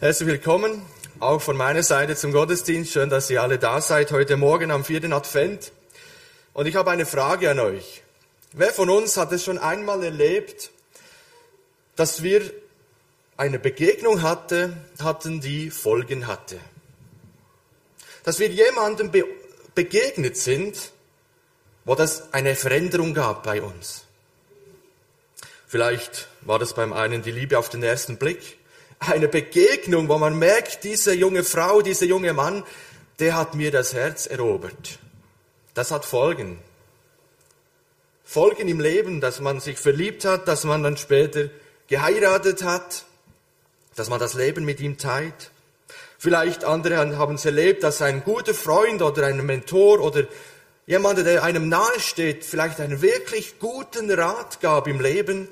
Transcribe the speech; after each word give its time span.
Herzlich 0.00 0.28
willkommen, 0.28 0.86
auch 1.18 1.42
von 1.42 1.56
meiner 1.56 1.82
Seite 1.82 2.14
zum 2.14 2.30
Gottesdienst. 2.30 2.92
Schön, 2.92 3.10
dass 3.10 3.28
ihr 3.30 3.42
alle 3.42 3.58
da 3.58 3.80
seid 3.80 4.12
heute 4.12 4.36
Morgen 4.36 4.70
am 4.70 4.84
vierten 4.84 5.12
Advent. 5.12 5.72
Und 6.52 6.66
ich 6.66 6.76
habe 6.76 6.92
eine 6.92 7.04
Frage 7.04 7.50
an 7.50 7.58
euch. 7.58 8.04
Wer 8.52 8.72
von 8.72 8.90
uns 8.90 9.16
hat 9.16 9.32
es 9.32 9.42
schon 9.42 9.58
einmal 9.58 10.04
erlebt, 10.04 10.70
dass 11.96 12.22
wir 12.22 12.42
eine 13.36 13.58
Begegnung 13.58 14.22
hatte, 14.22 14.76
hatten, 15.02 15.40
die 15.40 15.68
Folgen 15.68 16.28
hatte? 16.28 16.60
Dass 18.22 18.38
wir 18.38 18.46
jemandem 18.50 19.10
be 19.10 19.24
begegnet 19.74 20.36
sind, 20.36 20.92
wo 21.84 21.96
das 21.96 22.32
eine 22.32 22.54
Veränderung 22.54 23.14
gab 23.14 23.42
bei 23.42 23.60
uns. 23.60 24.04
Vielleicht 25.66 26.28
war 26.42 26.60
das 26.60 26.72
beim 26.72 26.92
einen 26.92 27.22
die 27.22 27.32
Liebe 27.32 27.58
auf 27.58 27.68
den 27.68 27.82
ersten 27.82 28.16
Blick, 28.16 28.57
eine 28.98 29.28
Begegnung, 29.28 30.08
wo 30.08 30.18
man 30.18 30.38
merkt, 30.38 30.84
diese 30.84 31.14
junge 31.14 31.44
Frau, 31.44 31.82
dieser 31.82 32.06
junge 32.06 32.32
Mann, 32.32 32.64
der 33.18 33.36
hat 33.36 33.54
mir 33.54 33.70
das 33.70 33.94
Herz 33.94 34.26
erobert. 34.26 34.98
Das 35.74 35.90
hat 35.90 36.04
Folgen. 36.04 36.58
Folgen 38.24 38.68
im 38.68 38.80
Leben, 38.80 39.20
dass 39.20 39.40
man 39.40 39.60
sich 39.60 39.78
verliebt 39.78 40.24
hat, 40.24 40.48
dass 40.48 40.64
man 40.64 40.82
dann 40.82 40.96
später 40.96 41.48
geheiratet 41.86 42.62
hat, 42.62 43.04
dass 43.96 44.10
man 44.10 44.20
das 44.20 44.34
Leben 44.34 44.64
mit 44.64 44.80
ihm 44.80 44.98
teilt. 44.98 45.50
Vielleicht 46.18 46.64
andere 46.64 47.16
haben 47.16 47.36
es 47.36 47.44
erlebt, 47.44 47.82
dass 47.84 48.02
ein 48.02 48.24
guter 48.24 48.54
Freund 48.54 49.02
oder 49.02 49.26
ein 49.26 49.44
Mentor 49.46 50.00
oder 50.00 50.24
jemand, 50.86 51.24
der 51.24 51.42
einem 51.42 51.68
nahesteht, 51.68 52.44
vielleicht 52.44 52.80
einen 52.80 53.02
wirklich 53.02 53.58
guten 53.58 54.10
Rat 54.10 54.60
gab 54.60 54.88
im 54.88 55.00
Leben, 55.00 55.48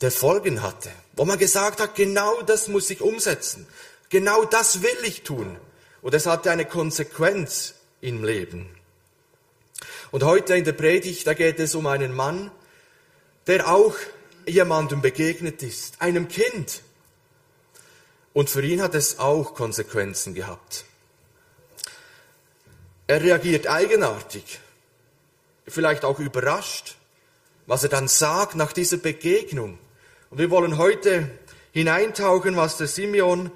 der 0.00 0.10
Folgen 0.10 0.62
hatte, 0.62 0.90
wo 1.20 1.26
man 1.26 1.38
gesagt 1.38 1.82
hat, 1.82 1.96
genau 1.96 2.40
das 2.40 2.66
muss 2.68 2.88
ich 2.88 3.02
umsetzen, 3.02 3.66
genau 4.08 4.46
das 4.46 4.80
will 4.80 4.96
ich 5.04 5.20
tun. 5.20 5.58
Und 6.00 6.14
es 6.14 6.24
hatte 6.24 6.50
eine 6.50 6.64
Konsequenz 6.64 7.74
im 8.00 8.24
Leben. 8.24 8.74
Und 10.12 10.22
heute 10.24 10.56
in 10.56 10.64
der 10.64 10.72
Predigt, 10.72 11.26
da 11.26 11.34
geht 11.34 11.60
es 11.60 11.74
um 11.74 11.86
einen 11.86 12.14
Mann, 12.14 12.50
der 13.46 13.68
auch 13.68 13.96
jemandem 14.46 15.02
begegnet 15.02 15.62
ist, 15.62 16.00
einem 16.00 16.26
Kind, 16.26 16.80
und 18.32 18.48
für 18.48 18.62
ihn 18.62 18.80
hat 18.80 18.94
es 18.94 19.18
auch 19.18 19.52
Konsequenzen 19.52 20.32
gehabt. 20.32 20.86
Er 23.06 23.20
reagiert 23.20 23.66
eigenartig, 23.66 24.58
vielleicht 25.68 26.06
auch 26.06 26.18
überrascht, 26.18 26.96
was 27.66 27.82
er 27.82 27.90
dann 27.90 28.08
sagt 28.08 28.54
nach 28.54 28.72
dieser 28.72 28.96
Begegnung. 28.96 29.78
Und 30.30 30.38
wir 30.38 30.50
wollen 30.50 30.78
heute 30.78 31.28
hineintauchen, 31.72 32.56
was 32.56 32.76
der 32.76 32.86
Simeon 32.86 33.50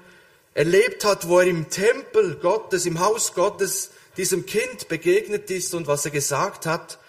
erlebt 0.53 1.05
hat, 1.05 1.29
wo 1.29 1.39
er 1.39 1.47
im 1.47 1.69
Tempel 1.69 2.35
Gottes, 2.35 2.85
im 2.85 2.99
Haus 2.99 3.33
Gottes 3.33 3.91
diesem 4.17 4.45
Kind 4.45 4.89
begegnet 4.89 5.49
ist 5.51 5.73
und 5.73 5.87
was 5.87 6.03
er 6.03 6.11
gesagt 6.11 6.65
hat 6.65 6.99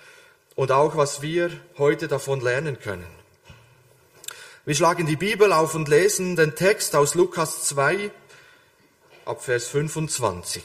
und 0.55 0.71
auch 0.71 0.97
was 0.97 1.21
wir 1.21 1.51
heute 1.79 2.07
davon 2.07 2.41
lernen 2.41 2.79
können. 2.79 3.07
Wir 4.65 4.77
schlagen 4.77 5.07
die 5.07 5.17
Bibel 5.17 5.53
auf 5.53 5.75
und 5.75 5.89
lesen 5.89 6.37
den 6.37 6.55
Text 6.55 6.95
aus 6.95 7.17
Lukas 7.17 7.65
2 7.65 8.13
ab 9.25 9.43
Vers 9.43 9.67
25. 9.67 10.63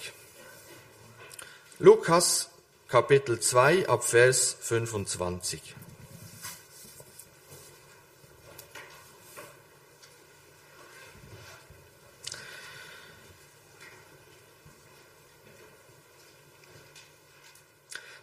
Lukas 1.79 2.49
Kapitel 2.87 3.39
2 3.39 3.89
ab 3.89 4.03
Vers 4.03 4.57
25. 4.61 5.75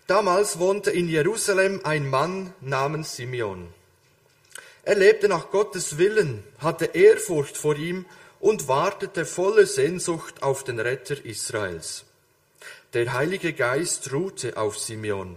Damals 0.08 0.58
wohnte 0.58 0.90
in 0.90 1.06
Jerusalem 1.06 1.82
ein 1.84 2.08
Mann 2.08 2.54
namens 2.62 3.16
Simeon. 3.16 3.68
Er 4.82 4.94
lebte 4.94 5.28
nach 5.28 5.50
Gottes 5.50 5.98
Willen, 5.98 6.42
hatte 6.60 6.86
Ehrfurcht 6.86 7.58
vor 7.58 7.76
ihm 7.76 8.06
und 8.40 8.68
wartete 8.68 9.26
voller 9.26 9.66
Sehnsucht 9.66 10.42
auf 10.42 10.64
den 10.64 10.80
Retter 10.80 11.22
Israels. 11.26 12.06
Der 12.94 13.12
Heilige 13.12 13.52
Geist 13.52 14.10
ruhte 14.10 14.56
auf 14.56 14.78
Simeon. 14.78 15.36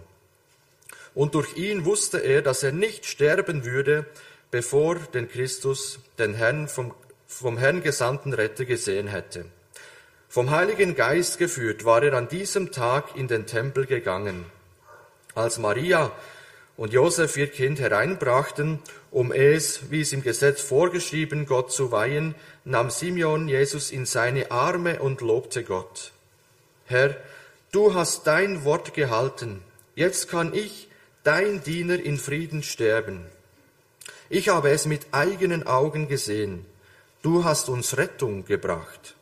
Und 1.14 1.34
durch 1.34 1.54
ihn 1.58 1.84
wusste 1.84 2.20
er, 2.20 2.40
dass 2.40 2.62
er 2.62 2.72
nicht 2.72 3.04
sterben 3.04 3.66
würde, 3.66 4.06
bevor 4.50 4.94
den 4.94 5.28
Christus, 5.28 5.98
den 6.18 6.32
Herrn 6.32 6.66
vom, 6.66 6.94
vom 7.26 7.58
Herrn 7.58 7.82
gesandten 7.82 8.32
Retter 8.32 8.64
gesehen 8.64 9.08
hätte. 9.08 9.44
Vom 10.30 10.50
Heiligen 10.50 10.94
Geist 10.94 11.36
geführt 11.36 11.84
war 11.84 12.02
er 12.02 12.14
an 12.14 12.28
diesem 12.28 12.72
Tag 12.72 13.16
in 13.16 13.28
den 13.28 13.44
Tempel 13.44 13.84
gegangen. 13.84 14.46
Als 15.34 15.58
Maria 15.58 16.12
und 16.76 16.92
Josef 16.92 17.36
ihr 17.36 17.46
Kind 17.48 17.80
hereinbrachten, 17.80 18.80
um 19.10 19.32
es, 19.32 19.90
wie 19.90 20.00
es 20.00 20.12
im 20.12 20.22
Gesetz 20.22 20.60
vorgeschrieben, 20.60 21.46
Gott 21.46 21.72
zu 21.72 21.92
weihen, 21.92 22.34
nahm 22.64 22.90
Simeon 22.90 23.48
Jesus 23.48 23.90
in 23.90 24.06
seine 24.06 24.50
Arme 24.50 25.00
und 25.00 25.20
lobte 25.20 25.64
Gott. 25.64 26.12
Herr, 26.86 27.16
du 27.70 27.94
hast 27.94 28.26
dein 28.26 28.64
Wort 28.64 28.94
gehalten, 28.94 29.62
jetzt 29.94 30.28
kann 30.28 30.54
ich, 30.54 30.88
dein 31.24 31.62
Diener, 31.62 31.98
in 31.98 32.18
Frieden 32.18 32.62
sterben. 32.62 33.26
Ich 34.28 34.48
habe 34.48 34.70
es 34.70 34.86
mit 34.86 35.06
eigenen 35.12 35.66
Augen 35.66 36.08
gesehen. 36.08 36.64
Du 37.22 37.44
hast 37.44 37.68
uns 37.68 37.96
Rettung 37.96 38.44
gebracht. 38.44 39.14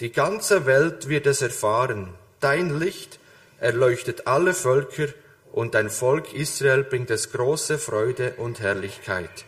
Die 0.00 0.10
ganze 0.10 0.66
Welt 0.66 1.08
wird 1.08 1.26
es 1.26 1.42
erfahren. 1.42 2.14
Dein 2.40 2.78
Licht 2.78 3.18
erleuchtet 3.60 4.26
alle 4.26 4.54
Völker 4.54 5.08
und 5.54 5.74
dein 5.74 5.88
Volk 5.88 6.34
Israel 6.34 6.82
bringt 6.82 7.10
es 7.10 7.30
große 7.30 7.78
Freude 7.78 8.34
und 8.38 8.58
Herrlichkeit. 8.58 9.44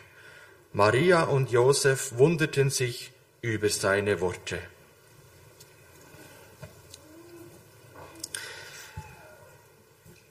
Maria 0.72 1.25
und 1.25 1.50
Josef 1.50 2.12
wunderten 2.17 2.71
sich 2.71 3.12
über 3.41 3.69
seine 3.69 4.21
Worte. 4.21 4.61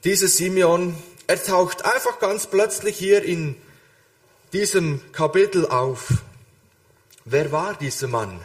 Dieser 0.06 0.30
Simeon, 0.30 0.96
er 1.28 1.44
taucht 1.44 1.84
einfach 1.84 2.20
ganz 2.20 2.48
plötzlich 2.48 2.98
hier 2.98 3.24
in 3.24 3.58
diesem 4.54 5.02
Kapitel 5.12 5.68
auf. 5.68 6.08
Wer 7.26 7.52
war 7.52 7.74
dieser 7.74 8.08
Mann? 8.08 8.40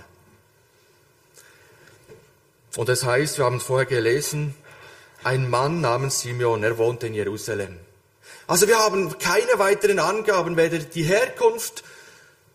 Und 2.76 2.88
es 2.88 3.04
heißt, 3.04 3.38
wir 3.38 3.44
haben 3.44 3.58
es 3.58 3.62
vorher 3.62 3.86
gelesen, 3.86 4.56
ein 5.24 5.48
Mann 5.48 5.80
namens 5.80 6.20
Simeon, 6.20 6.62
er 6.62 6.78
wohnt 6.78 7.02
in 7.04 7.14
Jerusalem. 7.14 7.76
Also 8.46 8.66
wir 8.66 8.78
haben 8.78 9.18
keine 9.18 9.58
weiteren 9.58 9.98
Angaben, 9.98 10.56
weder 10.56 10.78
die 10.78 11.04
Herkunft, 11.04 11.84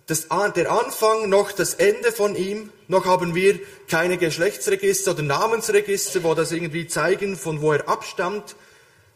das, 0.07 0.27
der 0.55 0.71
Anfang 0.71 1.29
noch 1.29 1.51
das 1.51 1.73
Ende 1.73 2.11
von 2.11 2.35
ihm, 2.35 2.69
noch 2.87 3.05
haben 3.05 3.33
wir 3.33 3.59
keine 3.87 4.17
Geschlechtsregister 4.17 5.11
oder 5.11 5.23
Namensregister, 5.23 6.23
wo 6.23 6.35
das 6.35 6.51
irgendwie 6.51 6.87
zeigen, 6.87 7.35
von 7.35 7.61
wo 7.61 7.73
er 7.73 7.87
abstammt. 7.89 8.55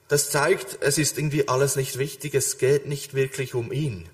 Das 0.08 0.32
zeigt, 0.32 0.80
es 0.82 0.98
ist 0.98 1.18
irgendwie 1.18 1.48
alles 1.48 1.76
nicht 1.76 2.00
wichtig, 2.00 2.34
es 2.34 2.58
geht 2.58 2.88
nicht 2.88 3.14
wirklich 3.14 3.54
um 3.54 3.72
ihn. 3.72 4.10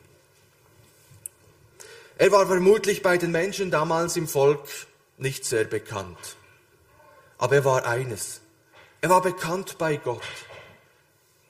Er 2.18 2.32
war 2.32 2.48
vermutlich 2.48 3.02
bei 3.02 3.18
den 3.18 3.32
Menschen 3.32 3.72
damals 3.72 4.18
im 4.18 4.28
Volk 4.28 4.68
nicht 5.18 5.46
sehr 5.46 5.66
bekannt. 5.66 6.18
Aber 7.38 7.56
er 7.56 7.66
war 7.66 7.86
eines, 7.86 8.42
er 9.02 9.10
war 9.10 9.22
bekannt 9.22 9.78
bei 9.78 9.98
Gott. 9.98 10.22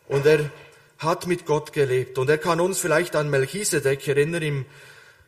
Und 0.07 0.25
er 0.25 0.51
hat 0.97 1.27
mit 1.27 1.45
Gott 1.45 1.73
gelebt. 1.73 2.17
Und 2.17 2.29
er 2.29 2.37
kann 2.37 2.59
uns 2.59 2.79
vielleicht 2.79 3.15
an 3.15 3.29
Melchisedek 3.29 4.07
erinnern 4.07 4.41
im 4.41 4.65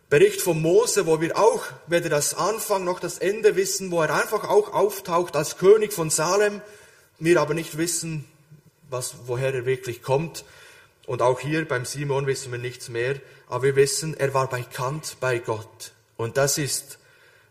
Bericht 0.09 0.41
von 0.41 0.61
Mose, 0.61 1.06
wo 1.06 1.19
wir 1.19 1.38
auch 1.38 1.65
weder 1.88 2.09
das 2.09 2.33
Anfang 2.33 2.86
noch 2.86 3.00
das 3.00 3.18
Ende 3.18 3.56
wissen, 3.56 3.91
wo 3.91 4.01
er 4.01 4.13
einfach 4.13 4.45
auch 4.45 4.74
auftaucht 4.74 5.36
als 5.36 5.57
König 5.57 5.91
von 5.91 6.09
Salem, 6.09 6.62
wir 7.19 7.41
aber 7.41 7.53
nicht 7.53 7.77
wissen, 7.77 8.25
was, 8.89 9.15
woher 9.25 9.53
er 9.53 9.65
wirklich 9.65 10.01
kommt. 10.01 10.45
Und 11.06 11.21
auch 11.21 11.39
hier 11.39 11.68
beim 11.68 11.86
Simon 11.86 12.25
wissen 12.25 12.51
wir 12.51 12.59
nichts 12.59 12.89
mehr, 12.89 13.15
aber 13.50 13.63
wir 13.63 13.75
wissen, 13.75 14.15
er 14.18 14.33
war 14.33 14.50
bekannt 14.50 15.18
bei 15.19 15.39
Gott. 15.39 15.91
Und 16.15 16.38
das 16.38 16.57
ist 16.57 17.00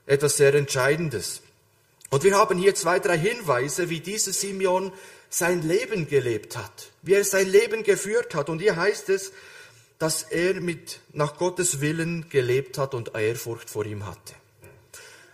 etwas 0.06 0.36
sehr 0.36 0.54
Entscheidendes. 0.54 1.42
Und 2.10 2.22
wir 2.22 2.36
haben 2.36 2.58
hier 2.58 2.74
zwei, 2.74 2.98
drei 2.98 3.18
Hinweise, 3.18 3.90
wie 3.90 4.00
dieser 4.00 4.32
Simeon 4.32 4.92
sein 5.28 5.62
Leben 5.62 6.08
gelebt 6.08 6.56
hat, 6.56 6.90
wie 7.02 7.14
er 7.14 7.24
sein 7.24 7.48
Leben 7.48 7.82
geführt 7.82 8.34
hat. 8.34 8.48
Und 8.48 8.60
hier 8.60 8.76
heißt 8.76 9.08
es, 9.08 9.32
dass 9.98 10.22
er 10.22 10.54
mit 10.60 11.00
nach 11.12 11.36
Gottes 11.36 11.80
Willen 11.80 12.28
gelebt 12.28 12.78
hat 12.78 12.94
und 12.94 13.14
Ehrfurcht 13.14 13.70
vor 13.70 13.84
ihm 13.86 14.06
hatte. 14.06 14.34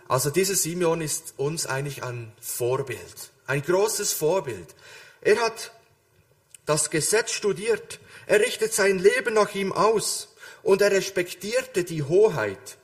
Also 0.07 0.29
dieser 0.29 0.55
Simeon 0.55 1.01
ist 1.01 1.33
uns 1.37 1.65
eigentlich 1.65 2.03
ein 2.03 2.31
Vorbild, 2.39 3.31
ein 3.45 3.61
großes 3.61 4.13
Vorbild. 4.13 4.75
Er 5.21 5.39
hat 5.39 5.71
das 6.65 6.89
Gesetz 6.89 7.31
studiert, 7.31 7.99
er 8.25 8.39
richtet 8.39 8.73
sein 8.73 8.99
Leben 8.99 9.33
nach 9.33 9.53
ihm 9.53 9.73
aus 9.73 10.35
und 10.61 10.81
er 10.81 10.91
respektierte 10.91 11.83
die 11.83 12.03
Hoheit 12.03 12.77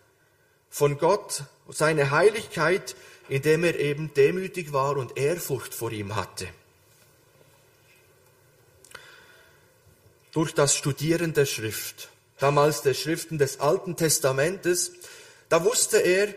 von 0.69 0.97
Gott 0.97 1.43
seine 1.69 2.11
Heiligkeit, 2.11 2.95
indem 3.29 3.63
er 3.63 3.79
eben 3.79 4.13
demütig 4.13 4.73
war 4.73 4.97
und 4.97 5.17
Ehrfurcht 5.17 5.73
vor 5.73 5.91
ihm 5.91 6.15
hatte. 6.15 6.47
Durch 10.31 10.53
das 10.53 10.75
Studieren 10.75 11.33
der 11.33 11.45
Schrift, 11.45 12.09
damals 12.39 12.81
der 12.81 12.93
Schriften 12.93 13.37
des 13.37 13.59
Alten 13.59 13.95
Testamentes, 13.95 14.91
da 15.49 15.63
wusste 15.63 15.97
er, 15.97 16.33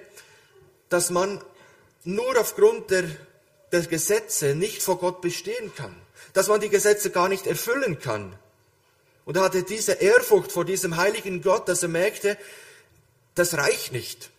dass 0.88 1.10
man 1.10 1.42
nur 2.04 2.38
aufgrund 2.38 2.90
der, 2.90 3.04
der 3.70 3.82
Gesetze 3.82 4.54
nicht 4.54 4.82
vor 4.82 4.98
Gott 4.98 5.20
bestehen 5.20 5.74
kann, 5.74 5.94
dass 6.32 6.48
man 6.48 6.60
die 6.60 6.68
Gesetze 6.68 7.10
gar 7.10 7.28
nicht 7.28 7.46
erfüllen 7.46 7.98
kann. 7.98 8.36
Und 9.24 9.36
er 9.36 9.44
hatte 9.44 9.62
diese 9.62 9.92
Ehrfurcht 9.92 10.50
vor 10.50 10.64
diesem 10.64 10.96
heiligen 10.96 11.42
Gott, 11.42 11.68
dass 11.68 11.82
er 11.82 11.88
merkte, 11.88 12.36
das 13.34 13.54
reicht 13.54 13.92
nicht. 13.92 14.31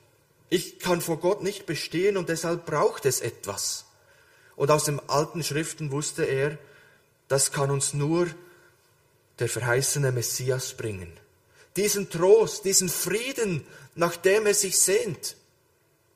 Ich 0.50 0.80
kann 0.80 1.02
vor 1.02 1.20
Gott 1.20 1.42
nicht 1.42 1.66
bestehen 1.66 2.18
und 2.18 2.30
deshalb 2.30 2.66
braucht 2.66 3.06
es 3.06 3.22
etwas. 3.22 3.86
Und 4.56 4.70
aus 4.70 4.84
den 4.86 5.00
alten 5.10 5.44
Schriften 5.44 5.92
wusste 5.92 6.24
er, 6.24 6.58
das 7.28 7.52
kann 7.52 7.72
uns 7.72 7.94
nur 7.94 8.28
der 9.40 9.50
verheißene 9.50 10.12
Messias 10.12 10.74
bringen. 10.74 11.12
Diesen 11.76 12.10
Trost, 12.10 12.66
diesen 12.66 12.90
Frieden, 12.90 13.66
nach 13.96 14.16
dem 14.16 14.46
er 14.46 14.54
sich 14.54 14.80
sehnt. 14.80 15.36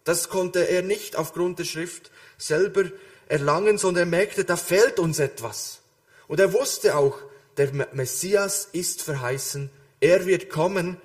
Das 0.04 0.30
konnte 0.30 0.68
er 0.68 0.84
nicht 0.84 1.16
aufgrund 1.16 1.60
der 1.60 1.66
Schrift 1.66 2.12
selber 2.38 2.86
erlangen, 3.28 3.78
sondern 3.78 4.04
er 4.04 4.18
merkte, 4.18 4.46
da 4.46 4.56
fehlt 4.56 5.00
uns 5.00 5.20
etwas. 5.20 5.80
Und 6.28 6.40
er 6.40 6.54
wusste 6.54 6.96
auch, 6.96 7.18
der 7.58 7.74
Messias 7.94 8.70
ist 8.72 9.02
verheißen, 9.02 9.70
er 10.00 10.26
wird 10.28 10.50
kommen 10.50 10.98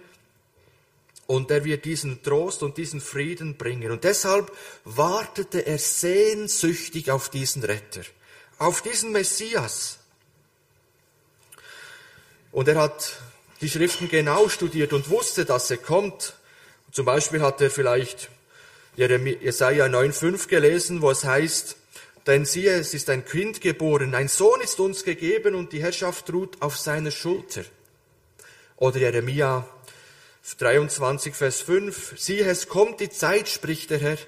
und 1.26 1.50
er 1.50 1.64
wird 1.64 1.84
diesen 1.84 2.22
Trost 2.22 2.62
und 2.62 2.76
diesen 2.76 3.00
Frieden 3.00 3.56
bringen. 3.56 3.90
Und 3.90 4.04
deshalb 4.04 4.52
wartete 4.84 5.66
er 5.66 5.78
sehnsüchtig 5.78 7.10
auf 7.10 7.28
diesen 7.28 7.62
Retter, 7.62 8.02
auf 8.58 8.82
diesen 8.82 9.12
Messias. 9.12 9.98
Und 12.50 12.68
er 12.68 12.76
hat 12.76 13.18
die 13.60 13.70
Schriften 13.70 14.08
genau 14.08 14.48
studiert 14.48 14.92
und 14.92 15.08
wusste, 15.08 15.44
dass 15.44 15.70
er 15.70 15.78
kommt. 15.78 16.34
Zum 16.90 17.06
Beispiel 17.06 17.40
hat 17.40 17.60
er 17.60 17.70
vielleicht 17.70 18.28
Jesaja 18.96 19.86
9,5 19.86 20.48
gelesen, 20.48 21.00
wo 21.00 21.10
es 21.10 21.24
heißt, 21.24 21.76
denn 22.26 22.44
siehe, 22.44 22.74
es 22.74 22.92
ist 22.94 23.08
ein 23.08 23.24
Kind 23.24 23.60
geboren, 23.60 24.14
ein 24.14 24.28
Sohn 24.28 24.60
ist 24.60 24.78
uns 24.78 25.02
gegeben 25.02 25.54
und 25.54 25.72
die 25.72 25.82
Herrschaft 25.82 26.32
ruht 26.32 26.60
auf 26.60 26.78
seiner 26.78 27.10
Schulter. 27.10 27.64
Oder 28.76 28.98
Jeremia 28.98 29.66
23, 30.42 31.34
Vers 31.34 31.60
5. 31.60 32.14
Siehe, 32.16 32.44
es 32.44 32.68
kommt 32.68 33.00
die 33.00 33.10
Zeit, 33.10 33.48
spricht 33.48 33.90
der 33.90 33.98
Herr, 33.98 34.18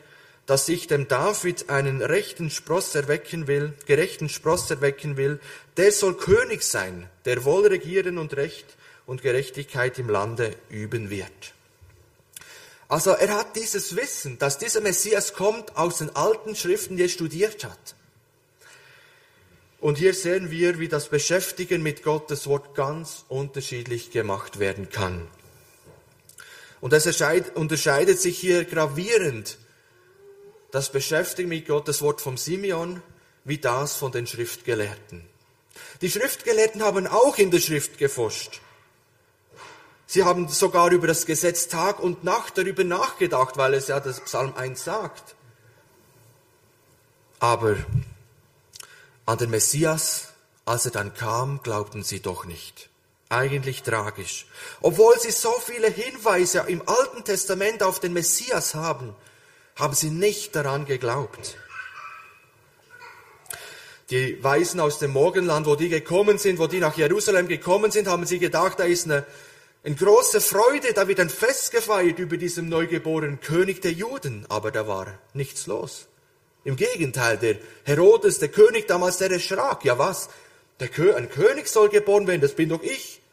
dass 0.46 0.68
ich 0.68 0.86
dem 0.86 1.08
David 1.08 1.70
einen 1.70 2.02
rechten 2.02 2.50
Spross 2.50 2.94
erwecken 2.94 3.46
will, 3.46 3.74
gerechten 3.86 4.28
Spross 4.28 4.70
erwecken 4.70 5.16
will, 5.16 5.40
der 5.76 5.90
soll 5.90 6.16
König 6.16 6.62
sein, 6.62 7.08
der 7.24 7.44
wohl 7.44 7.66
regieren 7.66 8.18
und 8.18 8.36
Recht 8.36 8.66
und 9.06 9.22
Gerechtigkeit 9.22 9.98
im 9.98 10.08
Lande 10.08 10.54
üben 10.68 11.10
wird. 11.10 11.54
Also 12.88 13.10
er 13.10 13.36
hat 13.36 13.56
dieses 13.56 13.96
Wissen, 13.96 14.38
dass 14.38 14.58
dieser 14.58 14.82
Messias 14.82 15.32
kommt 15.32 15.76
aus 15.76 15.98
den 15.98 16.14
alten 16.14 16.54
Schriften, 16.54 16.96
die 16.96 17.04
er 17.04 17.08
studiert 17.08 17.64
hat. 17.64 17.96
Und 19.80 19.98
hier 19.98 20.14
sehen 20.14 20.50
wir, 20.50 20.78
wie 20.78 20.88
das 20.88 21.08
Beschäftigen 21.08 21.82
mit 21.82 22.02
Gottes 22.02 22.46
Wort 22.46 22.74
ganz 22.74 23.24
unterschiedlich 23.28 24.10
gemacht 24.12 24.58
werden 24.58 24.90
kann. 24.90 25.26
Und 26.84 26.92
es 26.92 27.06
unterscheidet 27.54 28.20
sich 28.20 28.38
hier 28.38 28.66
gravierend 28.66 29.56
das 30.70 30.92
Beschäftigen 30.92 31.48
mit 31.48 31.66
Gottes 31.66 32.02
Wort 32.02 32.20
vom 32.20 32.36
Simeon 32.36 33.02
wie 33.44 33.56
das 33.56 33.96
von 33.96 34.12
den 34.12 34.26
Schriftgelehrten. 34.26 35.24
Die 36.02 36.10
Schriftgelehrten 36.10 36.82
haben 36.82 37.06
auch 37.06 37.38
in 37.38 37.50
der 37.50 37.60
Schrift 37.60 37.96
geforscht. 37.96 38.60
Sie 40.06 40.24
haben 40.24 40.46
sogar 40.48 40.92
über 40.92 41.06
das 41.06 41.24
Gesetz 41.24 41.68
Tag 41.68 42.00
und 42.00 42.22
Nacht 42.22 42.58
darüber 42.58 42.84
nachgedacht, 42.84 43.56
weil 43.56 43.72
es 43.72 43.88
ja 43.88 43.98
das 43.98 44.20
Psalm 44.20 44.52
1 44.54 44.84
sagt. 44.84 45.36
Aber 47.38 47.76
an 49.24 49.38
den 49.38 49.48
Messias, 49.48 50.34
als 50.66 50.84
er 50.84 50.90
dann 50.90 51.14
kam, 51.14 51.62
glaubten 51.62 52.02
sie 52.02 52.20
doch 52.20 52.44
nicht. 52.44 52.90
Eigentlich 53.34 53.82
tragisch. 53.82 54.46
Obwohl 54.80 55.18
sie 55.18 55.32
so 55.32 55.52
viele 55.58 55.88
Hinweise 55.88 56.64
im 56.68 56.82
Alten 56.86 57.24
Testament 57.24 57.82
auf 57.82 57.98
den 57.98 58.12
Messias 58.12 58.76
haben, 58.76 59.16
haben 59.74 59.94
sie 59.94 60.10
nicht 60.10 60.54
daran 60.54 60.86
geglaubt. 60.86 61.56
Die 64.10 64.42
Weisen 64.44 64.78
aus 64.78 65.00
dem 65.00 65.10
Morgenland, 65.10 65.66
wo 65.66 65.74
die 65.74 65.88
gekommen 65.88 66.38
sind, 66.38 66.60
wo 66.60 66.68
die 66.68 66.78
nach 66.78 66.96
Jerusalem 66.96 67.48
gekommen 67.48 67.90
sind, 67.90 68.06
haben 68.06 68.24
sie 68.24 68.38
gedacht, 68.38 68.78
da 68.78 68.84
ist 68.84 69.06
eine, 69.06 69.26
eine 69.82 69.96
große 69.96 70.40
Freude, 70.40 70.92
da 70.92 71.08
wird 71.08 71.18
ein 71.18 71.30
Fest 71.30 71.72
gefeiert 71.72 72.20
über 72.20 72.36
diesem 72.36 72.68
neugeborenen 72.68 73.40
König 73.40 73.82
der 73.82 73.92
Juden. 73.92 74.46
Aber 74.48 74.70
da 74.70 74.86
war 74.86 75.18
nichts 75.32 75.66
los. 75.66 76.06
Im 76.62 76.76
Gegenteil, 76.76 77.36
der 77.38 77.56
Herodes, 77.82 78.38
der 78.38 78.48
König 78.48 78.86
damals, 78.86 79.18
der 79.18 79.32
erschrak. 79.32 79.84
Ja 79.84 79.98
was? 79.98 80.28
Der 80.78 80.88
Kö 80.88 81.14
ein 81.14 81.30
König 81.30 81.66
soll 81.66 81.88
geboren 81.88 82.28
werden, 82.28 82.42
das 82.42 82.54
bin 82.54 82.68
doch 82.68 82.82
ich. 82.82 83.23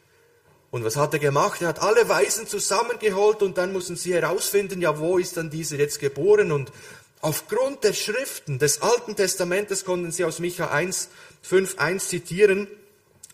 Und 0.71 0.85
was 0.85 0.95
hat 0.95 1.13
er 1.13 1.19
gemacht? 1.19 1.62
Er 1.62 1.68
hat 1.68 1.81
alle 1.81 2.07
Weisen 2.07 2.47
zusammengeholt 2.47 3.41
und 3.41 3.57
dann 3.57 3.73
mussten 3.73 3.97
sie 3.97 4.13
herausfinden, 4.13 4.81
ja, 4.81 4.97
wo 4.97 5.18
ist 5.18 5.35
dann 5.35 5.50
dieser 5.50 5.77
jetzt 5.77 6.00
geboren? 6.00 6.53
Und 6.53 6.71
aufgrund 7.19 7.83
der 7.83 7.94
Schriften 7.94 8.57
des 8.57 8.81
Alten 8.81 9.18
Testamentes 9.18 9.83
konnten 9.83 10.12
sie 10.12 10.23
aus 10.23 10.39
Micha 10.39 10.71
1, 10.71 11.09
5, 11.41 11.77
1 11.77 12.07
zitieren, 12.07 12.68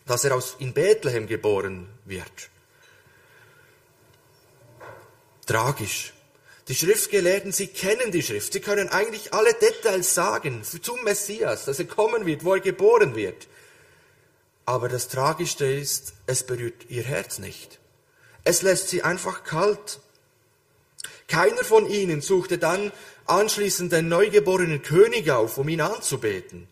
dass 0.04 0.24
er 0.24 0.34
aus, 0.34 0.56
in 0.58 0.72
Bethlehem 0.72 1.28
geboren 1.28 1.86
wird. 2.04 2.50
Tragisch. 5.46 6.12
Die 6.68 6.74
Schriftgelehrten, 6.74 7.52
sie 7.52 7.68
kennen 7.68 8.10
die 8.12 8.22
Schrift. 8.22 8.52
Sie 8.52 8.60
können 8.60 8.90
eigentlich 8.90 9.32
alle 9.32 9.54
Details 9.54 10.14
sagen 10.14 10.62
zum 10.64 11.02
Messias, 11.04 11.64
dass 11.64 11.78
er 11.78 11.86
kommen 11.86 12.26
wird, 12.26 12.44
wo 12.44 12.54
er 12.54 12.60
geboren 12.60 13.14
wird. 13.16 13.47
Aber 14.68 14.90
das 14.90 15.08
Tragischste 15.08 15.64
ist, 15.64 16.12
es 16.26 16.42
berührt 16.42 16.90
ihr 16.90 17.02
Herz 17.02 17.38
nicht. 17.38 17.78
Es 18.44 18.60
lässt 18.60 18.90
sie 18.90 19.02
einfach 19.02 19.42
kalt. 19.42 19.98
Keiner 21.26 21.64
von 21.64 21.88
ihnen 21.88 22.20
suchte 22.20 22.58
dann 22.58 22.92
anschließend 23.24 23.90
den 23.92 24.08
neugeborenen 24.08 24.82
König 24.82 25.30
auf, 25.30 25.56
um 25.56 25.70
ihn 25.70 25.80
anzubeten, 25.80 26.68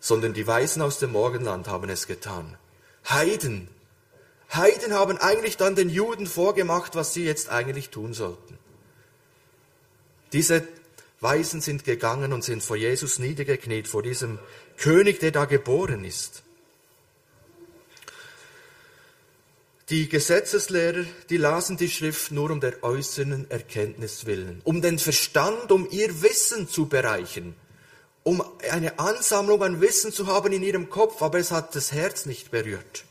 sondern 0.00 0.32
die 0.32 0.46
Weisen 0.46 0.80
aus 0.80 0.98
dem 0.98 1.12
Morgenland 1.12 1.68
haben 1.68 1.90
es 1.90 2.06
getan. 2.06 2.56
Heiden. 3.06 3.68
Heiden 4.50 4.94
haben 4.94 5.18
eigentlich 5.18 5.58
dann 5.58 5.76
den 5.76 5.90
Juden 5.90 6.26
vorgemacht, 6.26 6.94
was 6.94 7.12
sie 7.12 7.26
jetzt 7.26 7.50
eigentlich 7.50 7.90
tun 7.90 8.14
sollten. 8.14 8.58
Diese 10.32 10.66
Weisen 11.24 11.62
sind 11.62 11.84
gegangen 11.84 12.32
und 12.34 12.44
sind 12.44 12.62
vor 12.62 12.76
Jesus 12.76 13.18
niedergekniet, 13.18 13.88
vor 13.88 14.02
diesem 14.02 14.38
König, 14.76 15.20
der 15.20 15.30
da 15.30 15.46
geboren 15.46 16.04
ist. 16.04 16.42
Die 19.88 20.08
Gesetzeslehrer, 20.08 21.04
die 21.30 21.38
lasen 21.38 21.78
die 21.78 21.88
Schrift 21.88 22.30
nur 22.30 22.50
um 22.50 22.60
der 22.60 22.84
äußeren 22.84 23.50
Erkenntnis 23.50 24.26
willen, 24.26 24.60
um 24.64 24.82
den 24.82 24.98
Verstand, 24.98 25.72
um 25.72 25.88
ihr 25.90 26.22
Wissen 26.22 26.68
zu 26.68 26.86
bereichen, 26.86 27.56
um 28.22 28.44
eine 28.70 28.98
Ansammlung 28.98 29.62
an 29.62 29.80
Wissen 29.80 30.12
zu 30.12 30.26
haben 30.26 30.52
in 30.52 30.62
ihrem 30.62 30.90
Kopf, 30.90 31.22
aber 31.22 31.38
es 31.38 31.50
hat 31.50 31.74
das 31.74 31.92
Herz 31.92 32.26
nicht 32.26 32.50
berührt. 32.50 33.04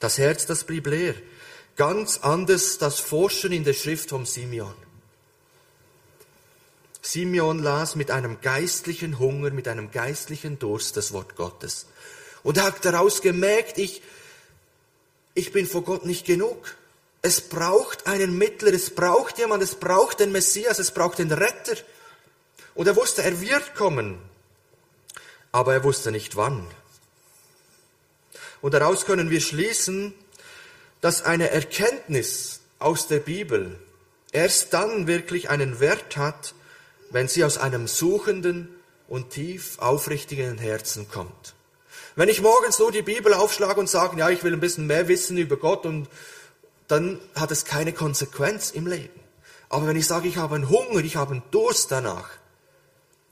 Das 0.00 0.18
Herz, 0.18 0.46
das 0.46 0.64
blieb 0.64 0.86
leer. 0.86 1.14
Ganz 1.76 2.18
anders 2.22 2.78
das 2.78 2.98
Forschen 2.98 3.52
in 3.52 3.64
der 3.64 3.74
Schrift 3.74 4.10
vom 4.10 4.26
Simeon. 4.26 4.85
Simeon 7.06 7.62
las 7.62 7.94
mit 7.94 8.10
einem 8.10 8.40
geistlichen 8.40 9.20
Hunger, 9.20 9.50
mit 9.50 9.68
einem 9.68 9.92
geistlichen 9.92 10.58
Durst 10.58 10.96
das 10.96 11.12
Wort 11.12 11.36
Gottes. 11.36 11.86
Und 12.42 12.56
er 12.56 12.64
hat 12.64 12.84
daraus 12.84 13.22
gemerkt, 13.22 13.78
ich, 13.78 14.02
ich 15.34 15.52
bin 15.52 15.66
vor 15.66 15.82
Gott 15.82 16.04
nicht 16.04 16.26
genug. 16.26 16.76
Es 17.22 17.40
braucht 17.40 18.08
einen 18.08 18.36
Mittler, 18.36 18.72
es 18.72 18.90
braucht 18.90 19.38
jemand, 19.38 19.62
es 19.62 19.76
braucht 19.76 20.18
den 20.18 20.32
Messias, 20.32 20.80
es 20.80 20.90
braucht 20.90 21.18
den 21.18 21.30
Retter. 21.30 21.76
Und 22.74 22.88
er 22.88 22.96
wusste, 22.96 23.22
er 23.22 23.40
wird 23.40 23.74
kommen, 23.76 24.18
aber 25.52 25.74
er 25.74 25.84
wusste 25.84 26.10
nicht 26.10 26.34
wann. 26.34 26.66
Und 28.60 28.74
daraus 28.74 29.06
können 29.06 29.30
wir 29.30 29.40
schließen, 29.40 30.12
dass 31.00 31.22
eine 31.22 31.50
Erkenntnis 31.50 32.60
aus 32.80 33.06
der 33.06 33.20
Bibel 33.20 33.78
erst 34.32 34.74
dann 34.74 35.06
wirklich 35.06 35.50
einen 35.50 35.78
Wert 35.78 36.16
hat, 36.16 36.54
wenn 37.10 37.28
sie 37.28 37.44
aus 37.44 37.58
einem 37.58 37.86
suchenden 37.86 38.68
und 39.08 39.30
tief 39.30 39.78
aufrichtigen 39.78 40.58
Herzen 40.58 41.08
kommt. 41.08 41.54
Wenn 42.14 42.28
ich 42.28 42.40
morgens 42.40 42.78
nur 42.78 42.92
die 42.92 43.02
Bibel 43.02 43.34
aufschlage 43.34 43.78
und 43.78 43.90
sage, 43.90 44.18
ja, 44.18 44.30
ich 44.30 44.42
will 44.42 44.52
ein 44.52 44.60
bisschen 44.60 44.86
mehr 44.86 45.08
wissen 45.08 45.36
über 45.36 45.56
Gott 45.56 45.84
und 45.84 46.08
dann 46.88 47.20
hat 47.34 47.50
es 47.50 47.64
keine 47.64 47.92
Konsequenz 47.92 48.70
im 48.70 48.86
Leben. 48.86 49.20
Aber 49.68 49.86
wenn 49.86 49.96
ich 49.96 50.06
sage, 50.06 50.28
ich 50.28 50.36
habe 50.36 50.54
einen 50.54 50.68
Hunger, 50.68 51.00
ich 51.04 51.16
habe 51.16 51.32
einen 51.32 51.42
Durst 51.50 51.90
danach, 51.90 52.30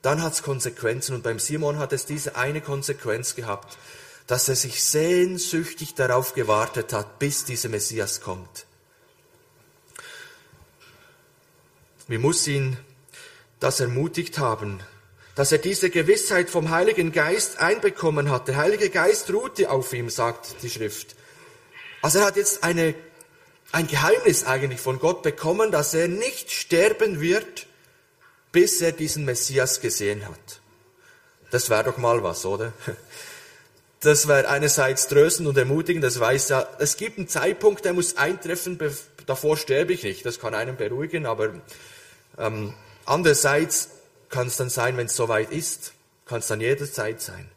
dann 0.02 0.22
hat 0.22 0.34
es 0.34 0.42
Konsequenzen. 0.42 1.14
Und 1.14 1.22
beim 1.22 1.38
Simon 1.38 1.78
hat 1.78 1.92
es 1.92 2.04
diese 2.04 2.36
eine 2.36 2.60
Konsequenz 2.60 3.34
gehabt, 3.36 3.78
dass 4.26 4.48
er 4.48 4.56
sich 4.56 4.82
sehnsüchtig 4.84 5.94
darauf 5.94 6.34
gewartet 6.34 6.92
hat, 6.92 7.18
bis 7.18 7.44
dieser 7.44 7.68
Messias 7.68 8.20
kommt. 8.20 8.66
Wie 12.06 12.18
muss 12.18 12.46
ihn 12.46 12.76
das 13.64 13.80
ermutigt 13.80 14.38
haben, 14.38 14.80
dass 15.34 15.50
er 15.50 15.58
diese 15.58 15.88
Gewissheit 15.88 16.50
vom 16.50 16.68
Heiligen 16.68 17.12
Geist 17.12 17.60
einbekommen 17.60 18.30
hat. 18.30 18.46
Der 18.46 18.56
Heilige 18.56 18.90
Geist 18.90 19.32
ruhte 19.32 19.70
auf 19.70 19.92
ihm, 19.94 20.10
sagt 20.10 20.62
die 20.62 20.68
Schrift. 20.68 21.16
Also 22.02 22.18
er 22.18 22.26
hat 22.26 22.36
jetzt 22.36 22.62
eine, 22.62 22.94
ein 23.72 23.86
Geheimnis 23.86 24.44
eigentlich 24.44 24.80
von 24.80 24.98
Gott 24.98 25.22
bekommen, 25.22 25.72
dass 25.72 25.94
er 25.94 26.08
nicht 26.08 26.52
sterben 26.52 27.22
wird, 27.22 27.66
bis 28.52 28.82
er 28.82 28.92
diesen 28.92 29.24
Messias 29.24 29.80
gesehen 29.80 30.28
hat. 30.28 30.60
Das 31.50 31.70
wäre 31.70 31.84
doch 31.84 31.96
mal 31.96 32.22
was, 32.22 32.44
oder? 32.44 32.72
Das 34.00 34.28
wäre 34.28 34.48
einerseits 34.48 35.08
tröstend 35.08 35.48
und 35.48 35.56
ermutigend, 35.56 36.04
das 36.04 36.20
weiß 36.20 36.50
ja, 36.50 36.68
es 36.78 36.98
gibt 36.98 37.16
einen 37.16 37.26
Zeitpunkt, 37.26 37.86
der 37.86 37.94
muss 37.94 38.18
eintreffen, 38.18 38.78
davor 39.24 39.56
sterbe 39.56 39.94
ich 39.94 40.02
nicht. 40.02 40.26
Das 40.26 40.38
kann 40.38 40.54
einen 40.54 40.76
beruhigen, 40.76 41.24
aber 41.24 41.54
ähm, 42.36 42.74
andererseits 43.04 43.90
kann 44.28 44.46
es 44.46 44.56
dann 44.56 44.70
sein, 44.70 44.96
wenn 44.96 45.06
es 45.06 45.16
soweit 45.16 45.50
ist, 45.50 45.92
kann 46.26 46.40
es 46.40 46.46
dann 46.46 46.60
jederzeit 46.60 47.20
sein. 47.20 47.48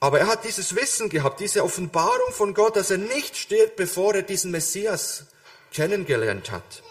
Aber 0.00 0.18
er 0.18 0.28
hat 0.28 0.44
dieses 0.44 0.74
Wissen 0.76 1.10
gehabt, 1.10 1.40
diese 1.40 1.62
Offenbarung 1.62 2.32
von 2.32 2.54
Gott, 2.54 2.76
dass 2.76 2.90
er 2.90 2.98
nicht 2.98 3.36
stirbt, 3.36 3.76
bevor 3.76 4.14
er 4.14 4.22
diesen 4.22 4.50
Messias 4.50 5.26
kennengelernt 5.72 6.50
hat. 6.50 6.82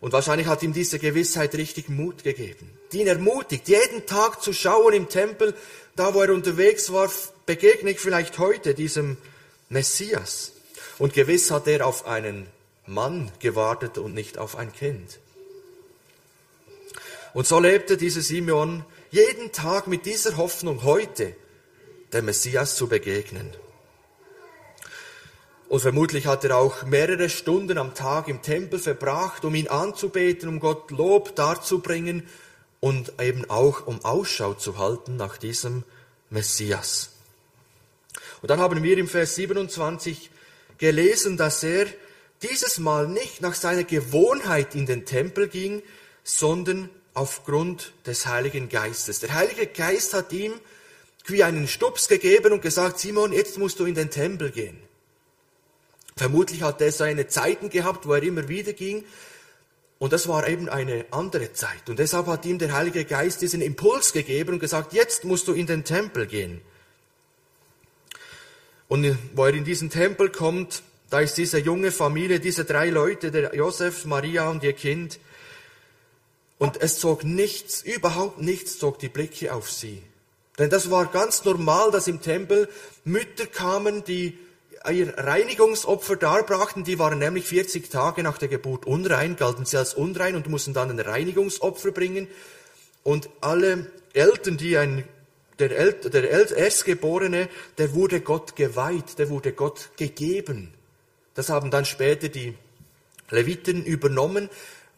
Und 0.00 0.12
wahrscheinlich 0.12 0.46
hat 0.48 0.62
ihm 0.62 0.74
diese 0.74 0.98
Gewissheit 0.98 1.54
richtig 1.54 1.88
Mut 1.88 2.24
gegeben. 2.24 2.70
Die 2.92 3.00
ihn 3.00 3.06
ermutigt, 3.06 3.68
jeden 3.68 4.04
Tag 4.04 4.42
zu 4.42 4.52
schauen 4.52 4.92
im 4.92 5.08
Tempel, 5.08 5.54
da 5.96 6.12
wo 6.12 6.20
er 6.20 6.34
unterwegs 6.34 6.92
war, 6.92 7.10
begegne 7.46 7.92
ich 7.92 8.00
vielleicht 8.00 8.38
heute 8.38 8.74
diesem 8.74 9.16
Messias. 9.70 10.52
Und 10.98 11.14
gewiss 11.14 11.50
hat 11.50 11.66
er 11.68 11.86
auf 11.86 12.06
einen 12.06 12.46
Mann 12.86 13.32
gewartet 13.38 13.96
und 13.96 14.12
nicht 14.12 14.36
auf 14.36 14.56
ein 14.56 14.74
Kind. 14.74 15.18
Und 17.34 17.48
so 17.48 17.58
lebte 17.58 17.96
dieser 17.96 18.22
Simeon 18.22 18.84
jeden 19.10 19.50
Tag 19.50 19.88
mit 19.88 20.06
dieser 20.06 20.36
Hoffnung, 20.36 20.84
heute 20.84 21.34
dem 22.12 22.26
Messias 22.26 22.76
zu 22.76 22.86
begegnen. 22.86 23.50
Und 25.68 25.80
vermutlich 25.80 26.28
hat 26.28 26.44
er 26.44 26.56
auch 26.56 26.84
mehrere 26.84 27.28
Stunden 27.28 27.76
am 27.76 27.94
Tag 27.94 28.28
im 28.28 28.40
Tempel 28.40 28.78
verbracht, 28.78 29.44
um 29.44 29.56
ihn 29.56 29.66
anzubeten, 29.66 30.48
um 30.48 30.60
Gott 30.60 30.92
Lob 30.92 31.34
darzubringen 31.34 32.28
und 32.78 33.20
eben 33.20 33.50
auch 33.50 33.84
um 33.86 34.04
Ausschau 34.04 34.54
zu 34.54 34.78
halten 34.78 35.16
nach 35.16 35.36
diesem 35.36 35.82
Messias. 36.30 37.10
Und 38.42 38.50
dann 38.50 38.60
haben 38.60 38.80
wir 38.80 38.96
im 38.96 39.08
Vers 39.08 39.34
27 39.34 40.30
gelesen, 40.78 41.36
dass 41.36 41.64
er 41.64 41.86
dieses 42.42 42.78
Mal 42.78 43.08
nicht 43.08 43.40
nach 43.40 43.54
seiner 43.54 43.84
Gewohnheit 43.84 44.76
in 44.76 44.86
den 44.86 45.04
Tempel 45.04 45.48
ging, 45.48 45.82
sondern 46.22 46.90
aufgrund 47.14 47.92
des 48.06 48.26
Heiligen 48.26 48.68
Geistes. 48.68 49.20
Der 49.20 49.34
Heilige 49.34 49.66
Geist 49.66 50.14
hat 50.14 50.32
ihm 50.32 50.52
wie 51.26 51.42
einen 51.42 51.68
Stups 51.68 52.08
gegeben 52.08 52.52
und 52.52 52.60
gesagt, 52.60 52.98
Simon, 52.98 53.32
jetzt 53.32 53.56
musst 53.56 53.80
du 53.80 53.86
in 53.86 53.94
den 53.94 54.10
Tempel 54.10 54.50
gehen. 54.50 54.76
Vermutlich 56.16 56.62
hat 56.62 56.80
er 56.80 56.92
seine 56.92 57.26
Zeiten 57.28 57.70
gehabt, 57.70 58.06
wo 58.06 58.12
er 58.12 58.22
immer 58.22 58.48
wieder 58.48 58.72
ging. 58.72 59.04
Und 59.98 60.12
das 60.12 60.28
war 60.28 60.46
eben 60.46 60.68
eine 60.68 61.06
andere 61.12 61.52
Zeit. 61.52 61.88
Und 61.88 61.98
deshalb 61.98 62.26
hat 62.26 62.44
ihm 62.44 62.58
der 62.58 62.72
Heilige 62.72 63.04
Geist 63.04 63.40
diesen 63.40 63.62
Impuls 63.62 64.12
gegeben 64.12 64.54
und 64.54 64.58
gesagt, 64.58 64.92
jetzt 64.92 65.24
musst 65.24 65.48
du 65.48 65.54
in 65.54 65.66
den 65.66 65.84
Tempel 65.84 66.26
gehen. 66.26 66.60
Und 68.88 69.16
wo 69.34 69.44
er 69.44 69.54
in 69.54 69.64
diesen 69.64 69.88
Tempel 69.88 70.30
kommt, 70.30 70.82
da 71.10 71.20
ist 71.20 71.38
diese 71.38 71.58
junge 71.58 71.90
Familie, 71.90 72.38
diese 72.38 72.64
drei 72.64 72.90
Leute, 72.90 73.30
der 73.30 73.54
Josef, 73.54 74.04
Maria 74.04 74.50
und 74.50 74.62
ihr 74.62 74.72
Kind, 74.72 75.18
und 76.64 76.80
es 76.80 76.98
zog 76.98 77.24
nichts, 77.24 77.82
überhaupt 77.82 78.40
nichts 78.40 78.78
zog 78.78 78.98
die 78.98 79.10
Blicke 79.10 79.52
auf 79.52 79.70
sie. 79.70 80.02
Denn 80.58 80.70
das 80.70 80.90
war 80.90 81.04
ganz 81.04 81.44
normal, 81.44 81.90
dass 81.90 82.08
im 82.08 82.22
Tempel 82.22 82.70
Mütter 83.04 83.44
kamen, 83.44 84.02
die 84.02 84.38
ihr 84.90 85.12
Reinigungsopfer 85.18 86.16
darbrachten. 86.16 86.82
Die 86.82 86.98
waren 86.98 87.18
nämlich 87.18 87.44
40 87.44 87.90
Tage 87.90 88.22
nach 88.22 88.38
der 88.38 88.48
Geburt 88.48 88.86
unrein, 88.86 89.36
galten 89.36 89.66
sie 89.66 89.76
als 89.76 89.92
unrein 89.92 90.36
und 90.36 90.48
mussten 90.48 90.72
dann 90.72 90.90
ein 90.90 91.00
Reinigungsopfer 91.00 91.90
bringen. 91.90 92.28
Und 93.02 93.28
alle 93.42 93.90
Eltern, 94.14 94.56
die 94.56 94.78
ein, 94.78 95.04
der, 95.58 95.70
El, 95.76 95.92
der 95.92 96.56
Erstgeborene, 96.56 97.50
der 97.76 97.92
wurde 97.92 98.22
Gott 98.22 98.56
geweiht, 98.56 99.18
der 99.18 99.28
wurde 99.28 99.52
Gott 99.52 99.90
gegeben. 99.98 100.72
Das 101.34 101.50
haben 101.50 101.70
dann 101.70 101.84
später 101.84 102.30
die 102.30 102.54
Leviten 103.28 103.84
übernommen. 103.84 104.48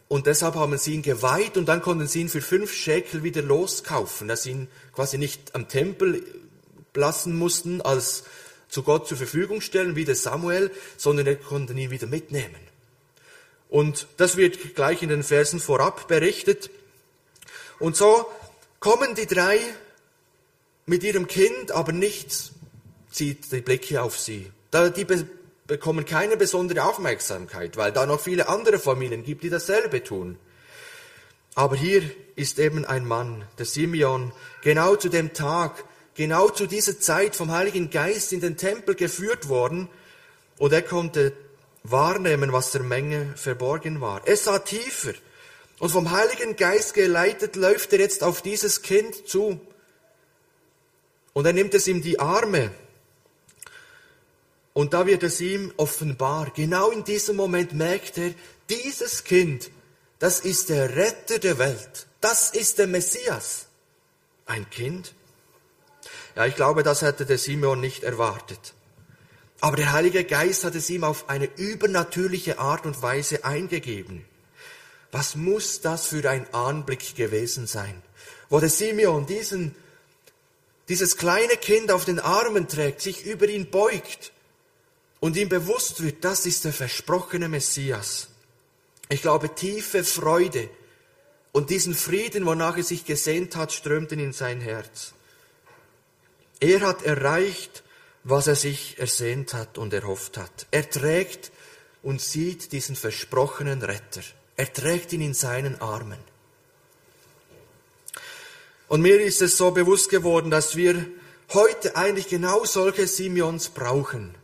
Und 0.07 0.25
deshalb 0.25 0.55
haben 0.55 0.77
sie 0.77 0.93
ihn 0.93 1.01
geweiht 1.01 1.57
und 1.57 1.65
dann 1.65 1.81
konnten 1.81 2.07
sie 2.07 2.21
ihn 2.21 2.29
für 2.29 2.41
fünf 2.41 2.73
Schäkel 2.73 3.23
wieder 3.23 3.41
loskaufen, 3.41 4.27
dass 4.27 4.43
sie 4.43 4.51
ihn 4.51 4.67
quasi 4.93 5.17
nicht 5.17 5.53
am 5.53 5.67
Tempel 5.67 6.23
lassen 6.93 7.35
mussten, 7.35 7.81
als 7.81 8.23
zu 8.69 8.83
Gott 8.83 9.07
zur 9.07 9.17
Verfügung 9.17 9.61
stellen, 9.61 9.95
wie 9.95 10.05
der 10.05 10.15
Samuel, 10.15 10.71
sondern 10.97 11.27
er 11.27 11.35
konnten 11.35 11.77
ihn 11.77 11.91
wieder 11.91 12.07
mitnehmen. 12.07 12.55
Und 13.69 14.07
das 14.17 14.37
wird 14.37 14.75
gleich 14.75 15.03
in 15.03 15.09
den 15.09 15.23
Versen 15.23 15.59
vorab 15.59 16.07
berichtet. 16.07 16.69
Und 17.79 17.97
so 17.97 18.25
kommen 18.79 19.13
die 19.15 19.27
drei 19.27 19.59
mit 20.85 21.03
ihrem 21.03 21.27
Kind, 21.27 21.71
aber 21.71 21.91
nichts 21.91 22.51
zieht 23.11 23.51
die 23.51 23.61
Blicke 23.61 24.01
auf 24.01 24.17
sie. 24.17 24.51
Die 24.73 25.05
bekommen 25.67 26.05
keine 26.05 26.37
besondere 26.37 26.83
Aufmerksamkeit, 26.85 27.77
weil 27.77 27.91
da 27.91 28.05
noch 28.05 28.21
viele 28.21 28.47
andere 28.47 28.79
Familien 28.79 29.23
gibt, 29.23 29.43
die 29.43 29.49
dasselbe 29.49 30.03
tun. 30.03 30.39
Aber 31.55 31.75
hier 31.75 32.03
ist 32.35 32.59
eben 32.59 32.85
ein 32.85 33.05
Mann, 33.05 33.45
der 33.57 33.65
Simeon, 33.65 34.31
genau 34.61 34.95
zu 34.95 35.09
dem 35.09 35.33
Tag, 35.33 35.83
genau 36.15 36.49
zu 36.49 36.67
dieser 36.67 36.99
Zeit 36.99 37.35
vom 37.35 37.51
Heiligen 37.51 37.89
Geist 37.89 38.31
in 38.31 38.41
den 38.41 38.57
Tempel 38.57 38.95
geführt 38.95 39.49
worden 39.49 39.89
und 40.57 40.71
er 40.71 40.83
konnte 40.83 41.33
wahrnehmen, 41.83 42.53
was 42.53 42.71
der 42.71 42.83
Menge 42.83 43.33
verborgen 43.35 44.01
war. 44.01 44.25
Er 44.27 44.37
sah 44.37 44.59
tiefer 44.59 45.13
und 45.79 45.89
vom 45.89 46.11
Heiligen 46.11 46.55
Geist 46.55 46.93
geleitet 46.93 47.55
läuft 47.55 47.91
er 47.93 47.99
jetzt 47.99 48.23
auf 48.23 48.41
dieses 48.41 48.81
Kind 48.81 49.27
zu 49.27 49.59
und 51.33 51.45
er 51.45 51.53
nimmt 51.53 51.73
es 51.73 51.87
ihm 51.87 52.01
die 52.01 52.19
Arme 52.19 52.71
und 54.77 54.93
da 54.93 55.07
wird 55.07 55.23
es 55.23 55.41
ihm 55.41 55.73
offenbar. 55.77 56.51
Genau 56.55 56.91
in 56.91 57.03
diesem 57.03 57.35
Moment 57.35 57.73
merkt 57.73 58.19
er, 58.19 58.35
dieses 58.69 59.23
Kind, 59.23 59.71
das 60.19 60.39
ist 60.41 60.69
der 60.69 60.95
Retter 60.95 61.39
der 61.39 61.57
Welt. 61.57 62.05
Das 62.21 62.51
ist 62.51 62.77
der 62.77 62.85
Messias. 62.85 63.65
Ein 64.45 64.69
Kind? 64.69 65.15
Ja, 66.35 66.45
ich 66.45 66.55
glaube, 66.55 66.83
das 66.83 67.01
hätte 67.01 67.25
der 67.25 67.39
Simeon 67.39 67.81
nicht 67.81 68.03
erwartet. 68.03 68.75
Aber 69.61 69.77
der 69.77 69.93
Heilige 69.93 70.23
Geist 70.23 70.63
hat 70.63 70.75
es 70.75 70.91
ihm 70.91 71.03
auf 71.03 71.27
eine 71.27 71.49
übernatürliche 71.55 72.59
Art 72.59 72.85
und 72.85 73.01
Weise 73.01 73.45
eingegeben. 73.45 74.25
Was 75.11 75.35
muss 75.35 75.81
das 75.81 76.05
für 76.05 76.29
ein 76.29 76.53
Anblick 76.53 77.15
gewesen 77.15 77.65
sein, 77.65 78.03
wo 78.47 78.59
der 78.59 78.69
Simeon 78.69 79.25
diesen, 79.25 79.73
dieses 80.87 81.17
kleine 81.17 81.57
Kind 81.57 81.91
auf 81.91 82.05
den 82.05 82.19
Armen 82.19 82.67
trägt, 82.67 83.01
sich 83.01 83.25
über 83.25 83.47
ihn 83.47 83.71
beugt 83.71 84.33
und 85.19 85.35
ihm 85.35 85.49
bewusst 85.49 86.03
wird, 86.03 86.23
das 86.23 86.45
ist 86.45 86.65
der 86.65 86.73
versprochene 86.73 87.47
Messias. 87.49 88.27
Ich 89.09 89.21
glaube, 89.21 89.55
tiefe 89.55 90.03
Freude 90.03 90.69
und 91.51 91.69
diesen 91.69 91.95
Frieden, 91.95 92.45
wonach 92.45 92.77
er 92.77 92.83
sich 92.83 93.05
gesehnt 93.05 93.55
hat, 93.55 93.71
strömten 93.71 94.19
in 94.19 94.33
sein 94.33 94.61
Herz. 94.61 95.13
Er 96.59 96.81
hat 96.81 97.03
erreicht, 97.03 97.83
was 98.23 98.47
er 98.47 98.55
sich 98.55 98.99
ersehnt 98.99 99.53
hat 99.53 99.77
und 99.77 99.93
erhofft 99.93 100.37
hat. 100.37 100.67
Er 100.71 100.89
trägt 100.89 101.51
und 102.03 102.21
sieht 102.21 102.71
diesen 102.71 102.95
versprochenen 102.95 103.81
Retter. 103.81 104.21
Er 104.55 104.71
trägt 104.71 105.13
ihn 105.13 105.21
in 105.21 105.33
seinen 105.33 105.79
Armen. 105.81 106.19
Und 108.87 109.01
mir 109.01 109.21
ist 109.21 109.41
es 109.41 109.57
so 109.57 109.71
bewusst 109.71 110.09
geworden, 110.09 110.49
dass 110.49 110.75
wir 110.75 111.05
heute 111.53 111.95
eigentlich 111.95 112.27
genau 112.27 112.65
solche 112.65 113.07
Simeons 113.07 113.69
brauchen. 113.69 114.35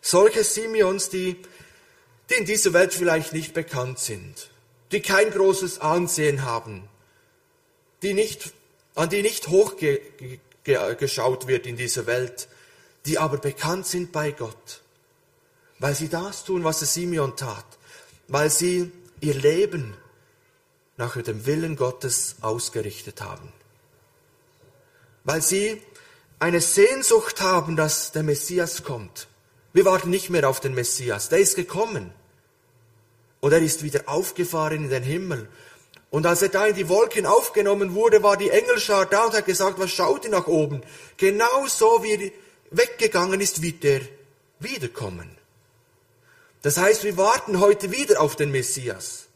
Solche 0.00 0.44
Simeons, 0.44 1.10
die, 1.10 1.36
die 2.30 2.34
in 2.34 2.44
dieser 2.44 2.72
Welt 2.72 2.94
vielleicht 2.94 3.32
nicht 3.32 3.52
bekannt 3.54 3.98
sind, 3.98 4.50
die 4.92 5.00
kein 5.00 5.30
großes 5.30 5.80
Ansehen 5.80 6.44
haben, 6.44 6.88
die 8.02 8.14
nicht, 8.14 8.52
an 8.94 9.08
die 9.08 9.22
nicht 9.22 9.48
hochgeschaut 9.48 11.46
wird 11.46 11.66
in 11.66 11.76
dieser 11.76 12.06
Welt, 12.06 12.48
die 13.06 13.18
aber 13.18 13.38
bekannt 13.38 13.86
sind 13.86 14.12
bei 14.12 14.32
Gott, 14.32 14.80
weil 15.78 15.94
sie 15.94 16.08
das 16.08 16.44
tun, 16.44 16.64
was 16.64 16.80
der 16.80 16.88
Simeon 16.88 17.36
tat, 17.36 17.66
weil 18.28 18.50
sie 18.50 18.90
ihr 19.20 19.34
Leben 19.34 19.96
nach 20.96 21.16
dem 21.20 21.46
Willen 21.46 21.76
Gottes 21.76 22.36
ausgerichtet 22.42 23.20
haben. 23.22 23.52
Weil 25.24 25.42
sie 25.42 25.80
eine 26.38 26.60
Sehnsucht 26.60 27.40
haben, 27.40 27.76
dass 27.76 28.12
der 28.12 28.22
Messias 28.22 28.82
kommt. 28.84 29.28
Wir 29.72 29.84
warten 29.84 30.10
nicht 30.10 30.30
mehr 30.30 30.48
auf 30.48 30.60
den 30.60 30.74
Messias, 30.74 31.28
der 31.28 31.38
ist 31.38 31.56
gekommen. 31.56 32.12
Und 33.40 33.52
er 33.52 33.60
ist 33.60 33.82
wieder 33.82 34.02
aufgefahren 34.06 34.84
in 34.84 34.90
den 34.90 35.02
Himmel. 35.02 35.48
Und 36.10 36.26
als 36.26 36.42
er 36.42 36.48
da 36.48 36.66
in 36.66 36.74
die 36.74 36.88
Wolken 36.88 37.24
aufgenommen 37.24 37.94
wurde, 37.94 38.22
war 38.22 38.36
die 38.36 38.50
Engelschar 38.50 39.06
da 39.06 39.26
und 39.26 39.34
hat 39.34 39.46
gesagt, 39.46 39.78
was 39.78 39.90
schaut 39.90 40.24
ihr 40.24 40.30
nach 40.30 40.48
oben? 40.48 40.82
Genau 41.16 41.66
so 41.66 42.02
wie 42.02 42.12
er 42.12 42.30
weggegangen 42.70 43.40
ist, 43.40 43.62
wird 43.62 43.84
er 43.84 44.00
wiederkommen. 44.58 45.30
Das 46.62 46.76
heißt, 46.76 47.04
wir 47.04 47.16
warten 47.16 47.60
heute 47.60 47.90
wieder 47.92 48.20
auf 48.20 48.36
den 48.36 48.50
Messias, 48.50 49.26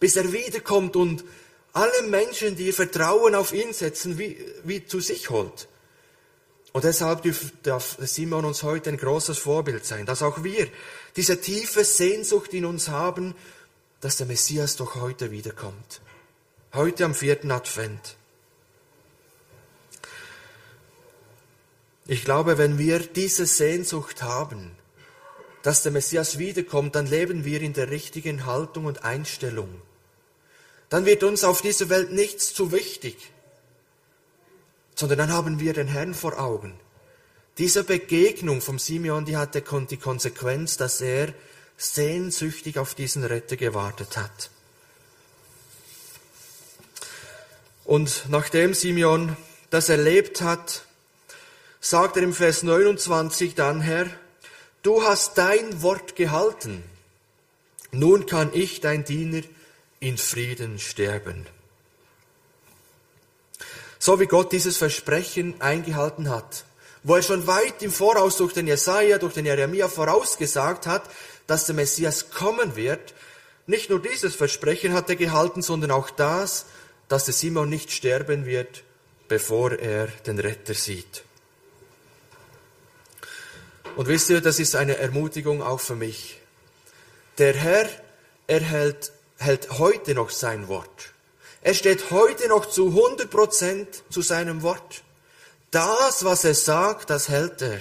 bis 0.00 0.16
er 0.16 0.32
wiederkommt 0.32 0.96
und 0.96 1.24
alle 1.72 2.02
Menschen, 2.08 2.56
die 2.56 2.68
ihr 2.68 2.74
Vertrauen 2.74 3.34
auf 3.34 3.52
ihn 3.52 3.72
setzen, 3.72 4.18
wie, 4.18 4.42
wie 4.64 4.86
zu 4.86 5.00
sich 5.00 5.28
holt. 5.28 5.68
Und 6.76 6.84
deshalb 6.84 7.22
darf 7.62 7.96
Simon 8.00 8.44
uns 8.44 8.62
heute 8.62 8.90
ein 8.90 8.98
großes 8.98 9.38
Vorbild 9.38 9.86
sein, 9.86 10.04
dass 10.04 10.20
auch 10.20 10.44
wir 10.44 10.68
diese 11.16 11.40
tiefe 11.40 11.84
Sehnsucht 11.84 12.52
in 12.52 12.66
uns 12.66 12.90
haben, 12.90 13.34
dass 14.02 14.18
der 14.18 14.26
Messias 14.26 14.76
doch 14.76 14.96
heute 14.96 15.30
wiederkommt. 15.30 16.02
Heute 16.74 17.06
am 17.06 17.14
vierten 17.14 17.50
Advent. 17.50 18.16
Ich 22.06 22.26
glaube, 22.26 22.58
wenn 22.58 22.76
wir 22.76 22.98
diese 22.98 23.46
Sehnsucht 23.46 24.22
haben, 24.22 24.72
dass 25.62 25.82
der 25.82 25.92
Messias 25.92 26.36
wiederkommt, 26.36 26.94
dann 26.94 27.06
leben 27.06 27.46
wir 27.46 27.62
in 27.62 27.72
der 27.72 27.90
richtigen 27.90 28.44
Haltung 28.44 28.84
und 28.84 29.02
Einstellung. 29.02 29.80
Dann 30.90 31.06
wird 31.06 31.22
uns 31.22 31.42
auf 31.42 31.62
dieser 31.62 31.88
Welt 31.88 32.12
nichts 32.12 32.52
zu 32.52 32.70
wichtig, 32.70 33.32
sondern 34.96 35.18
dann 35.18 35.32
haben 35.32 35.60
wir 35.60 35.74
den 35.74 35.86
Herrn 35.86 36.14
vor 36.14 36.40
Augen. 36.40 36.74
Diese 37.58 37.84
Begegnung 37.84 38.60
vom 38.60 38.78
Simeon, 38.78 39.24
die 39.24 39.36
hatte 39.36 39.62
die 39.88 39.96
Konsequenz, 39.96 40.76
dass 40.76 41.00
er 41.00 41.32
sehnsüchtig 41.76 42.78
auf 42.78 42.94
diesen 42.94 43.22
Retter 43.22 43.56
gewartet 43.56 44.16
hat. 44.16 44.50
Und 47.84 48.24
nachdem 48.28 48.74
Simeon 48.74 49.36
das 49.70 49.88
erlebt 49.88 50.40
hat, 50.40 50.82
sagt 51.80 52.16
er 52.16 52.24
im 52.24 52.34
Vers 52.34 52.62
29 52.62 53.54
dann, 53.54 53.80
Herr, 53.80 54.06
du 54.82 55.04
hast 55.04 55.38
dein 55.38 55.82
Wort 55.82 56.16
gehalten. 56.16 56.82
Nun 57.92 58.26
kann 58.26 58.50
ich, 58.52 58.80
dein 58.80 59.04
Diener, 59.04 59.42
in 60.00 60.18
Frieden 60.18 60.78
sterben. 60.78 61.46
So 64.06 64.20
wie 64.20 64.26
Gott 64.26 64.52
dieses 64.52 64.76
Versprechen 64.76 65.60
eingehalten 65.60 66.30
hat, 66.30 66.64
wo 67.02 67.16
er 67.16 67.22
schon 67.22 67.48
weit 67.48 67.82
im 67.82 67.90
Voraus 67.90 68.36
durch 68.36 68.52
den 68.52 68.68
Jesaja, 68.68 69.18
durch 69.18 69.34
den 69.34 69.46
Jeremia 69.46 69.88
vorausgesagt 69.88 70.86
hat, 70.86 71.02
dass 71.48 71.66
der 71.66 71.74
Messias 71.74 72.30
kommen 72.30 72.76
wird. 72.76 73.14
Nicht 73.66 73.90
nur 73.90 74.00
dieses 74.00 74.36
Versprechen 74.36 74.92
hat 74.92 75.10
er 75.10 75.16
gehalten, 75.16 75.60
sondern 75.60 75.90
auch 75.90 76.08
das, 76.08 76.66
dass 77.08 77.24
der 77.24 77.34
Simon 77.34 77.68
nicht 77.68 77.90
sterben 77.90 78.46
wird, 78.46 78.84
bevor 79.26 79.72
er 79.72 80.06
den 80.24 80.38
Retter 80.38 80.74
sieht. 80.74 81.24
Und 83.96 84.06
wisst 84.06 84.30
ihr, 84.30 84.40
das 84.40 84.60
ist 84.60 84.76
eine 84.76 84.98
Ermutigung 84.98 85.64
auch 85.64 85.80
für 85.80 85.96
mich. 85.96 86.38
Der 87.38 87.54
Herr 87.54 87.88
erhält 88.46 89.10
hält 89.38 89.80
heute 89.80 90.14
noch 90.14 90.30
sein 90.30 90.68
Wort. 90.68 91.15
Er 91.66 91.74
steht 91.74 92.12
heute 92.12 92.46
noch 92.46 92.66
zu 92.66 92.90
100 92.90 93.28
Prozent 93.28 94.04
zu 94.08 94.22
seinem 94.22 94.62
Wort. 94.62 95.02
Das, 95.72 96.24
was 96.24 96.44
er 96.44 96.54
sagt, 96.54 97.10
das 97.10 97.28
hält 97.28 97.60
er. 97.60 97.80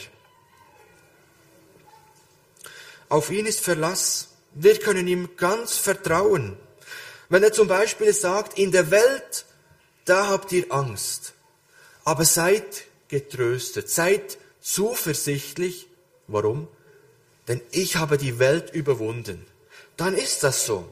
Auf 3.10 3.30
ihn 3.30 3.46
ist 3.46 3.60
Verlass. 3.60 4.30
Wir 4.56 4.80
können 4.80 5.08
ihm 5.08 5.38
ganz 5.38 5.78
vertrauen. 5.78 6.58
Wenn 7.30 7.44
er 7.44 7.54
zum 7.54 7.68
Beispiel 7.68 8.12
sagt, 8.12 8.58
in 8.58 8.72
der 8.72 8.90
Welt, 8.90 9.46
da 10.06 10.30
habt 10.30 10.52
ihr 10.52 10.66
Angst. 10.74 11.34
Aber 12.06 12.26
seid 12.26 12.86
getröstet, 13.08 13.92
seid 13.92 14.40
zuversichtlich. 14.62 15.86
Warum? 16.26 16.68
Denn 17.48 17.62
ich 17.70 17.98
habe 17.98 18.18
die 18.18 18.40
Welt 18.40 18.74
überwunden. 18.74 19.46
Dann 19.96 20.16
ist 20.16 20.42
das 20.42 20.66
so. 20.66 20.88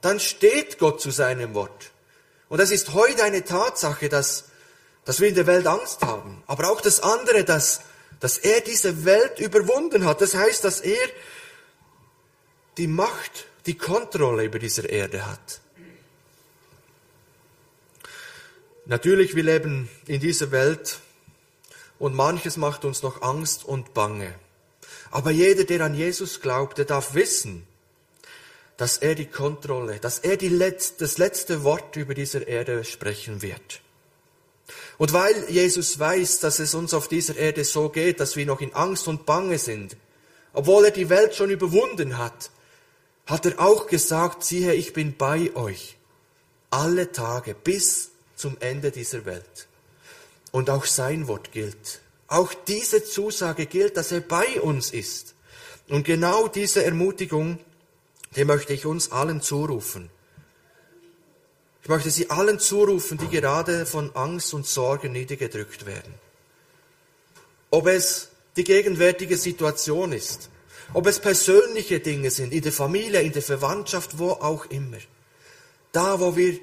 Dann 0.00 0.18
steht 0.18 0.80
Gott 0.80 1.00
zu 1.00 1.12
seinem 1.12 1.54
Wort. 1.54 1.92
Und 2.50 2.60
es 2.60 2.70
ist 2.70 2.92
heute 2.92 3.24
eine 3.24 3.44
Tatsache, 3.44 4.10
dass, 4.10 4.44
dass 5.06 5.20
wir 5.20 5.28
in 5.28 5.34
der 5.34 5.46
Welt 5.46 5.66
Angst 5.66 6.02
haben. 6.02 6.42
Aber 6.46 6.70
auch 6.70 6.82
das 6.82 7.00
andere, 7.00 7.44
dass 7.44 7.80
dass 8.20 8.36
er 8.36 8.60
diese 8.60 9.04
Welt 9.04 9.40
überwunden 9.40 10.04
hat. 10.04 10.20
Das 10.20 10.34
heißt, 10.34 10.62
dass 10.62 10.80
er 10.80 11.08
die 12.76 12.86
Macht, 12.86 13.46
die 13.66 13.76
Kontrolle 13.76 14.44
über 14.44 14.58
dieser 14.58 14.88
Erde 14.88 15.26
hat. 15.26 15.60
Natürlich, 18.84 19.34
wir 19.34 19.42
leben 19.42 19.88
in 20.06 20.20
dieser 20.20 20.50
Welt 20.50 21.00
und 21.98 22.14
manches 22.14 22.56
macht 22.56 22.84
uns 22.84 23.02
noch 23.02 23.22
Angst 23.22 23.64
und 23.64 23.94
Bange. 23.94 24.34
Aber 25.10 25.30
jeder, 25.30 25.64
der 25.64 25.82
an 25.82 25.94
Jesus 25.94 26.40
glaubt, 26.40 26.78
der 26.78 26.84
darf 26.84 27.14
wissen, 27.14 27.66
dass 28.80 28.96
er 28.96 29.14
die 29.14 29.26
Kontrolle, 29.26 29.98
dass 29.98 30.20
er 30.20 30.38
die 30.38 30.48
Letz-, 30.48 30.94
das 30.96 31.18
letzte 31.18 31.64
Wort 31.64 31.96
über 31.96 32.14
dieser 32.14 32.48
Erde 32.48 32.82
sprechen 32.84 33.42
wird. 33.42 33.82
Und 34.96 35.12
weil 35.12 35.50
Jesus 35.50 35.98
weiß, 35.98 36.40
dass 36.40 36.60
es 36.60 36.74
uns 36.74 36.94
auf 36.94 37.06
dieser 37.06 37.36
Erde 37.36 37.64
so 37.64 37.90
geht, 37.90 38.20
dass 38.20 38.36
wir 38.36 38.46
noch 38.46 38.62
in 38.62 38.72
Angst 38.72 39.06
und 39.06 39.26
Bange 39.26 39.58
sind, 39.58 39.96
obwohl 40.54 40.86
er 40.86 40.90
die 40.92 41.10
Welt 41.10 41.34
schon 41.34 41.50
überwunden 41.50 42.16
hat, 42.16 42.50
hat 43.26 43.44
er 43.44 43.60
auch 43.60 43.86
gesagt, 43.86 44.44
siehe, 44.44 44.72
ich 44.72 44.94
bin 44.94 45.14
bei 45.16 45.54
euch 45.54 45.96
alle 46.70 47.12
Tage 47.12 47.54
bis 47.54 48.12
zum 48.34 48.56
Ende 48.60 48.90
dieser 48.90 49.26
Welt. 49.26 49.68
Und 50.52 50.70
auch 50.70 50.86
sein 50.86 51.28
Wort 51.28 51.52
gilt. 51.52 52.00
Auch 52.28 52.54
diese 52.54 53.04
Zusage 53.04 53.66
gilt, 53.66 53.98
dass 53.98 54.10
er 54.10 54.20
bei 54.20 54.60
uns 54.60 54.90
ist. 54.90 55.34
Und 55.88 56.04
genau 56.04 56.48
diese 56.48 56.82
Ermutigung, 56.82 57.58
die 58.36 58.44
möchte 58.44 58.72
ich 58.72 58.86
uns 58.86 59.10
allen 59.10 59.42
zurufen. 59.42 60.10
Ich 61.82 61.88
möchte 61.88 62.10
sie 62.10 62.30
allen 62.30 62.58
zurufen, 62.58 63.18
die 63.18 63.28
gerade 63.28 63.86
von 63.86 64.14
Angst 64.14 64.54
und 64.54 64.66
Sorgen 64.66 65.12
niedergedrückt 65.12 65.86
werden. 65.86 66.14
Ob 67.70 67.86
es 67.86 68.28
die 68.56 68.64
gegenwärtige 68.64 69.36
Situation 69.36 70.12
ist, 70.12 70.50
ob 70.92 71.06
es 71.06 71.20
persönliche 71.20 72.00
Dinge 72.00 72.30
sind, 72.30 72.52
in 72.52 72.62
der 72.62 72.72
Familie, 72.72 73.22
in 73.22 73.32
der 73.32 73.42
Verwandtschaft, 73.42 74.18
wo 74.18 74.30
auch 74.32 74.66
immer. 74.66 74.98
Da, 75.92 76.20
wo 76.20 76.36
wir 76.36 76.58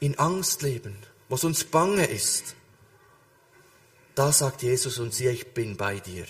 in 0.00 0.18
Angst 0.18 0.62
leben, 0.62 0.96
wo 1.28 1.34
es 1.34 1.44
uns 1.44 1.64
bange 1.64 2.06
ist, 2.06 2.54
da 4.14 4.32
sagt 4.32 4.62
Jesus 4.62 5.00
siehe, 5.14 5.30
ich 5.30 5.54
bin 5.54 5.76
bei 5.76 6.00
dir. 6.00 6.24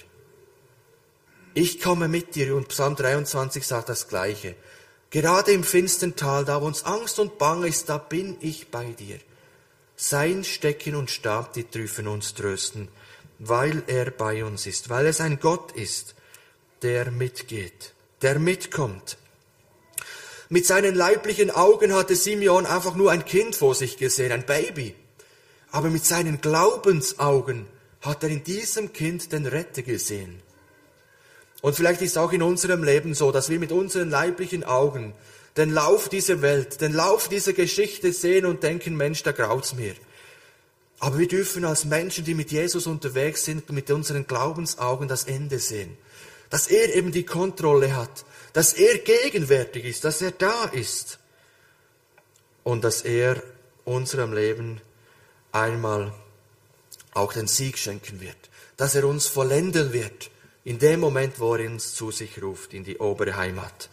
Ich 1.60 1.80
komme 1.80 2.06
mit 2.06 2.36
dir 2.36 2.54
und 2.54 2.68
Psalm 2.68 2.94
23 2.94 3.66
sagt 3.66 3.88
das 3.88 4.06
Gleiche. 4.06 4.54
Gerade 5.10 5.50
im 5.50 5.64
finstern 5.64 6.14
Tal, 6.14 6.44
da 6.44 6.62
wo 6.62 6.66
uns 6.66 6.84
Angst 6.84 7.18
und 7.18 7.36
Bang 7.36 7.64
ist, 7.64 7.88
da 7.88 7.98
bin 7.98 8.36
ich 8.38 8.70
bei 8.70 8.84
dir. 8.92 9.18
Sein 9.96 10.44
Stecken 10.44 10.94
und 10.94 11.10
Stab, 11.10 11.54
die 11.54 11.64
dürfen 11.64 12.06
uns 12.06 12.34
trösten, 12.34 12.86
weil 13.40 13.82
er 13.88 14.12
bei 14.12 14.44
uns 14.44 14.66
ist, 14.68 14.88
weil 14.88 15.06
es 15.06 15.20
ein 15.20 15.40
Gott 15.40 15.72
ist, 15.72 16.14
der 16.82 17.10
mitgeht, 17.10 17.92
der 18.22 18.38
mitkommt. 18.38 19.16
Mit 20.48 20.64
seinen 20.64 20.94
leiblichen 20.94 21.50
Augen 21.50 21.92
hatte 21.92 22.14
Simeon 22.14 22.66
einfach 22.66 22.94
nur 22.94 23.10
ein 23.10 23.24
Kind 23.24 23.56
vor 23.56 23.74
sich 23.74 23.96
gesehen, 23.96 24.30
ein 24.30 24.46
Baby. 24.46 24.94
Aber 25.72 25.90
mit 25.90 26.04
seinen 26.04 26.40
Glaubensaugen 26.40 27.66
hat 28.00 28.22
er 28.22 28.28
in 28.28 28.44
diesem 28.44 28.92
Kind 28.92 29.32
den 29.32 29.44
Retter 29.44 29.82
gesehen. 29.82 30.40
Und 31.60 31.74
vielleicht 31.74 32.02
ist 32.02 32.12
es 32.12 32.16
auch 32.16 32.32
in 32.32 32.42
unserem 32.42 32.84
Leben 32.84 33.14
so, 33.14 33.32
dass 33.32 33.48
wir 33.48 33.58
mit 33.58 33.72
unseren 33.72 34.10
leiblichen 34.10 34.64
Augen 34.64 35.12
den 35.56 35.72
Lauf 35.72 36.08
dieser 36.08 36.40
Welt, 36.40 36.80
den 36.80 36.92
Lauf 36.92 37.28
dieser 37.28 37.52
Geschichte 37.52 38.12
sehen 38.12 38.46
und 38.46 38.62
denken, 38.62 38.96
Mensch, 38.96 39.24
da 39.24 39.32
graut's 39.32 39.74
mir. 39.74 39.94
Aber 41.00 41.18
wir 41.18 41.28
dürfen 41.28 41.64
als 41.64 41.84
Menschen, 41.84 42.24
die 42.24 42.34
mit 42.34 42.52
Jesus 42.52 42.86
unterwegs 42.86 43.44
sind, 43.44 43.70
mit 43.70 43.90
unseren 43.90 44.26
Glaubensaugen 44.26 45.08
das 45.08 45.24
Ende 45.24 45.58
sehen. 45.58 45.96
Dass 46.50 46.68
er 46.68 46.94
eben 46.94 47.12
die 47.12 47.24
Kontrolle 47.24 47.94
hat, 47.94 48.24
dass 48.52 48.72
er 48.72 48.98
gegenwärtig 48.98 49.84
ist, 49.84 50.04
dass 50.04 50.22
er 50.22 50.30
da 50.30 50.64
ist 50.64 51.18
und 52.64 52.84
dass 52.84 53.02
er 53.02 53.42
unserem 53.84 54.32
Leben 54.32 54.80
einmal 55.52 56.12
auch 57.14 57.32
den 57.32 57.46
Sieg 57.46 57.78
schenken 57.78 58.20
wird, 58.20 58.36
dass 58.76 58.94
er 58.94 59.04
uns 59.04 59.26
vollenden 59.26 59.92
wird 59.92 60.30
in 60.68 60.78
dem 60.78 61.00
Moment, 61.00 61.40
wo 61.40 61.54
er 61.54 61.66
uns 61.66 61.94
zu 61.94 62.10
sich 62.10 62.42
ruft, 62.42 62.74
in 62.74 62.84
die 62.84 62.98
obere 62.98 63.36
Heimat. 63.36 63.88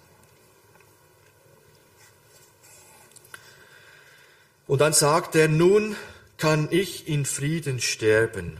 Und 4.67 4.81
dann 4.81 4.91
sagt 4.91 5.35
er, 5.35 5.47
nun 5.47 5.95
kann 6.35 6.67
ich 6.71 7.07
in 7.07 7.25
Frieden 7.25 7.79
sterben. 7.79 8.59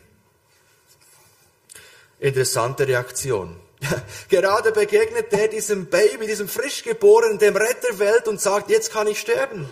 Interessante 2.21 2.87
Reaktion. 2.87 3.59
Gerade 4.29 4.71
begegnet 4.71 5.33
er 5.33 5.49
diesem 5.49 5.87
Baby, 5.87 6.25
diesem 6.25 6.47
Frischgeborenen, 6.47 7.37
dem 7.37 7.57
Retterwelt 7.57 8.29
und 8.29 8.39
sagt, 8.39 8.69
jetzt 8.69 8.93
kann 8.93 9.07
ich 9.07 9.19
sterben. 9.19 9.69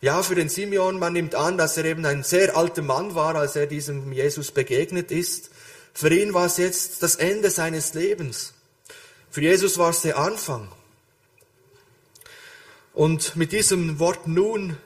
Ja, 0.00 0.24
für 0.24 0.34
den 0.34 0.48
Simeon, 0.48 0.98
man 0.98 1.12
nimmt 1.12 1.36
an, 1.36 1.56
dass 1.56 1.76
er 1.76 1.84
eben 1.84 2.04
ein 2.06 2.24
sehr 2.24 2.56
alter 2.56 2.82
Mann 2.82 3.14
war, 3.14 3.36
als 3.36 3.54
er 3.54 3.68
diesem 3.68 4.12
Jesus 4.12 4.50
begegnet 4.50 5.12
ist. 5.12 5.50
Für 5.96 6.12
ihn 6.12 6.34
war 6.34 6.44
es 6.44 6.58
jetzt 6.58 7.02
das 7.02 7.16
Ende 7.16 7.50
seines 7.50 7.94
Lebens. 7.94 8.52
Für 9.30 9.40
Jesus 9.40 9.78
war 9.78 9.88
es 9.88 10.02
der 10.02 10.18
Anfang. 10.18 10.70
Und 12.92 13.34
mit 13.34 13.52
diesem 13.52 13.98
Wort 13.98 14.28
nun, 14.28 14.76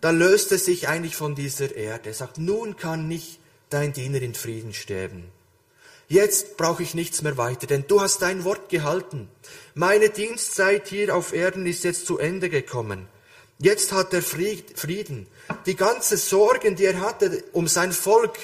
da 0.00 0.10
löst 0.10 0.50
er 0.50 0.58
sich 0.58 0.88
eigentlich 0.88 1.14
von 1.14 1.36
dieser 1.36 1.76
Erde. 1.76 2.08
Er 2.08 2.14
sagt, 2.14 2.38
nun 2.38 2.76
kann 2.76 3.08
ich 3.12 3.38
dein 3.70 3.92
Diener 3.92 4.20
in 4.20 4.34
Frieden 4.34 4.74
sterben. 4.74 5.30
Jetzt 6.08 6.56
brauche 6.56 6.82
ich 6.82 6.94
nichts 6.94 7.22
mehr 7.22 7.36
weiter, 7.36 7.68
denn 7.68 7.84
du 7.86 8.00
hast 8.00 8.22
dein 8.22 8.42
Wort 8.42 8.68
gehalten. 8.68 9.28
Meine 9.74 10.10
Dienstzeit 10.10 10.88
hier 10.88 11.14
auf 11.14 11.32
Erden 11.32 11.64
ist 11.66 11.84
jetzt 11.84 12.06
zu 12.06 12.18
Ende 12.18 12.50
gekommen. 12.50 13.06
Jetzt 13.60 13.92
hat 13.92 14.12
er 14.12 14.20
Frieden. 14.20 15.28
Die 15.64 15.76
ganze 15.76 16.16
Sorgen, 16.16 16.74
die 16.74 16.86
er 16.86 17.00
hatte 17.00 17.44
um 17.52 17.68
sein 17.68 17.92
Volk, 17.92 18.36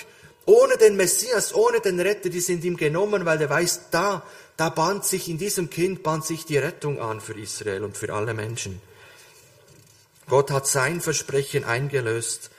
ohne 0.44 0.76
den 0.76 0.96
Messias, 0.96 1.54
ohne 1.54 1.80
den 1.80 2.00
Retter, 2.00 2.28
die 2.28 2.40
sind 2.40 2.64
ihm 2.64 2.76
genommen, 2.76 3.24
weil 3.24 3.40
er 3.40 3.50
weiß, 3.50 3.90
da, 3.90 4.26
da 4.56 4.70
band 4.70 5.04
sich 5.04 5.28
in 5.28 5.38
diesem 5.38 5.70
Kind, 5.70 6.02
band 6.02 6.24
sich 6.24 6.44
die 6.44 6.58
Rettung 6.58 7.00
an 7.00 7.20
für 7.20 7.38
Israel 7.38 7.84
und 7.84 7.96
für 7.96 8.12
alle 8.12 8.34
Menschen. 8.34 8.80
Gott 10.28 10.50
hat 10.50 10.66
sein 10.66 11.00
Versprechen 11.00 11.64
eingelöst 11.64 12.50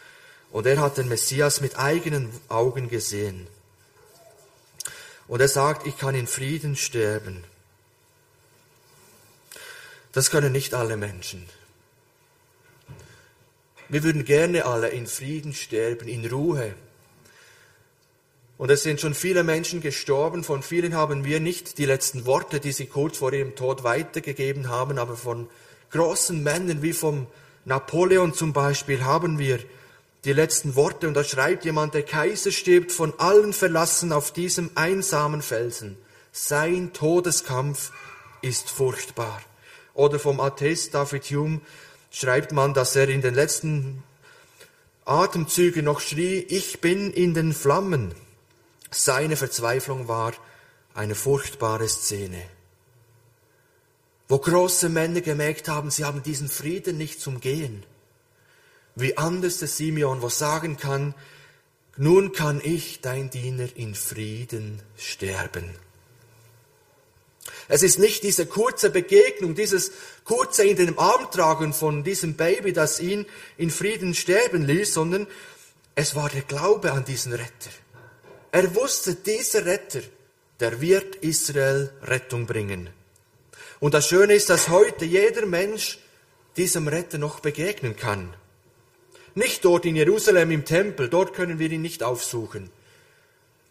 und 0.51 0.65
er 0.65 0.79
hat 0.79 0.97
den 0.97 1.09
Messias 1.09 1.61
mit 1.61 1.77
eigenen 1.77 2.31
Augen 2.47 2.87
gesehen. 2.87 3.47
Und 5.27 5.41
er 5.41 5.47
sagt, 5.47 5.87
ich 5.87 5.97
kann 5.97 6.15
in 6.15 6.27
Frieden 6.27 6.75
sterben. 6.75 7.43
Das 10.11 10.29
können 10.29 10.51
nicht 10.51 10.73
alle 10.73 10.95
Menschen. 10.95 11.49
Wir 13.89 14.03
würden 14.03 14.25
gerne 14.25 14.65
alle 14.65 14.89
in 14.89 15.07
Frieden 15.07 15.53
sterben, 15.53 16.07
in 16.07 16.25
Ruhe. 16.25 16.75
Und 18.57 18.69
es 18.69 18.83
sind 18.83 19.01
schon 19.01 19.13
viele 19.13 19.43
Menschen 19.43 19.81
gestorben, 19.81 20.43
von 20.43 20.61
vielen 20.61 20.95
haben 20.95 21.25
wir 21.25 21.39
nicht 21.39 21.77
die 21.77 21.85
letzten 21.85 22.25
Worte, 22.25 22.59
die 22.59 22.71
sie 22.71 22.85
kurz 22.85 23.17
vor 23.17 23.33
ihrem 23.33 23.55
Tod 23.55 23.83
weitergegeben 23.83 24.69
haben, 24.69 24.99
aber 24.99 25.17
von 25.17 25.49
großen 25.89 26.41
Männern 26.41 26.81
wie 26.81 26.93
vom 26.93 27.27
Napoleon 27.65 28.33
zum 28.33 28.53
Beispiel 28.53 29.03
haben 29.03 29.39
wir 29.39 29.59
die 30.25 30.33
letzten 30.33 30.75
Worte 30.75 31.07
und 31.07 31.15
da 31.15 31.23
schreibt 31.23 31.65
jemand, 31.65 31.93
der 31.93 32.03
Kaiser 32.03 32.51
stirbt 32.51 32.91
von 32.91 33.13
allen 33.19 33.53
verlassen 33.53 34.11
auf 34.11 34.31
diesem 34.31 34.71
einsamen 34.75 35.41
Felsen. 35.41 35.97
Sein 36.31 36.93
Todeskampf 36.93 37.91
ist 38.41 38.69
furchtbar. 38.69 39.41
Oder 39.93 40.19
vom 40.19 40.39
Atheist 40.39 40.93
David 40.93 41.25
Hume 41.25 41.61
schreibt 42.09 42.51
man, 42.51 42.73
dass 42.73 42.95
er 42.95 43.09
in 43.09 43.21
den 43.21 43.33
letzten 43.33 44.03
Atemzügen 45.05 45.85
noch 45.85 45.99
schrie, 45.99 46.39
ich 46.39 46.79
bin 46.79 47.11
in 47.11 47.33
den 47.33 47.53
Flammen. 47.53 48.13
Seine 48.93 49.35
Verzweiflung 49.35 50.07
war 50.07 50.33
eine 50.93 51.15
furchtbare 51.15 51.87
Szene 51.89 52.43
wo 54.33 54.39
große 54.39 54.89
Männer 54.89 55.21
gemerkt 55.21 55.67
haben, 55.67 55.91
sie 55.91 56.05
haben 56.05 56.23
diesen 56.23 56.49
Frieden 56.49 56.97
nicht 56.97 57.21
zum 57.21 57.39
Gehen. 57.39 57.85
Wie 58.95 59.15
anders 59.15 59.59
der 59.59 59.67
Simeon, 59.67 60.23
wo 60.23 60.29
sagen 60.29 60.77
kann, 60.77 61.13
nun 61.97 62.31
kann 62.31 62.59
ich, 62.63 63.01
dein 63.01 63.29
Diener, 63.29 63.67
in 63.75 63.93
Frieden 63.93 64.81
sterben. 64.97 65.69
Es 67.67 67.83
ist 67.83 67.99
nicht 67.99 68.23
diese 68.23 68.45
kurze 68.45 68.89
Begegnung, 68.89 69.55
dieses 69.55 69.91
kurze 70.23 70.65
in 70.65 70.77
den 70.77 70.97
Arm 70.97 71.29
tragen 71.29 71.71
von 71.71 72.03
diesem 72.03 72.35
Baby, 72.35 72.73
das 72.73 72.99
ihn 72.99 73.25
in 73.57 73.69
Frieden 73.69 74.15
sterben 74.15 74.65
ließ, 74.65 74.93
sondern 74.93 75.27
es 75.93 76.15
war 76.15 76.29
der 76.29 76.41
Glaube 76.41 76.91
an 76.93 77.05
diesen 77.05 77.33
Retter. 77.33 77.69
Er 78.53 78.75
wusste, 78.75 79.15
dieser 79.15 79.65
Retter, 79.65 80.01
der 80.59 80.79
wird 80.79 81.15
Israel 81.15 81.91
Rettung 82.03 82.45
bringen. 82.45 82.91
Und 83.79 83.95
das 83.95 84.07
Schöne 84.07 84.35
ist, 84.35 84.51
dass 84.51 84.69
heute 84.69 85.05
jeder 85.05 85.47
Mensch 85.47 85.97
diesem 86.55 86.87
Retter 86.87 87.17
noch 87.17 87.39
begegnen 87.39 87.95
kann. 87.95 88.31
Nicht 89.33 89.65
dort 89.65 89.87
in 89.87 89.95
Jerusalem 89.95 90.51
im 90.51 90.65
Tempel, 90.65 91.09
dort 91.09 91.33
können 91.33 91.57
wir 91.57 91.71
ihn 91.71 91.81
nicht 91.81 92.03
aufsuchen, 92.03 92.69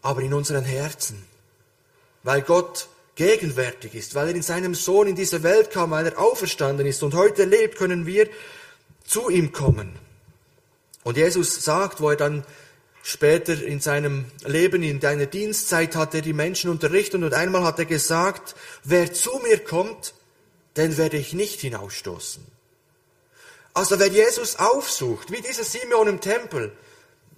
aber 0.01 0.19
in 0.19 0.33
unseren 0.33 0.65
Herzen, 0.65 1.23
weil 2.23 2.41
Gott 2.41 2.89
gegenwärtig 3.15 3.95
ist, 3.95 4.15
weil 4.15 4.27
er 4.27 4.35
in 4.35 4.41
seinem 4.41 4.75
Sohn 4.75 5.07
in 5.07 5.15
diese 5.15 5.43
Welt 5.43 5.71
kam, 5.71 5.91
weil 5.91 6.07
er 6.07 6.19
auferstanden 6.19 6.85
ist 6.85 7.03
und 7.03 7.13
heute 7.13 7.45
lebt, 7.45 7.77
können 7.77 8.05
wir 8.05 8.27
zu 9.05 9.29
ihm 9.29 9.53
kommen. 9.53 9.97
Und 11.05 11.15
Jesus 11.15 11.63
sagt, 11.63 12.01
wo 12.01 12.09
er 12.09 12.17
dann 12.17 12.43
Später 13.05 13.61
in 13.61 13.81
seinem 13.81 14.25
Leben, 14.45 14.81
in 14.81 15.01
seiner 15.01 15.25
Dienstzeit 15.25 15.97
hat 15.97 16.15
er 16.15 16.21
die 16.21 16.31
Menschen 16.31 16.71
unterrichtet 16.71 17.21
und 17.21 17.33
einmal 17.33 17.63
hat 17.65 17.77
er 17.77 17.85
gesagt, 17.85 18.55
wer 18.85 19.13
zu 19.13 19.39
mir 19.39 19.59
kommt, 19.59 20.13
den 20.77 20.95
werde 20.97 21.17
ich 21.17 21.33
nicht 21.33 21.59
hinausstoßen. 21.59 22.45
Also 23.73 23.99
wer 23.99 24.07
Jesus 24.07 24.55
aufsucht, 24.55 25.31
wie 25.31 25.41
dieser 25.41 25.65
Simeon 25.65 26.07
im 26.07 26.21
Tempel, 26.21 26.71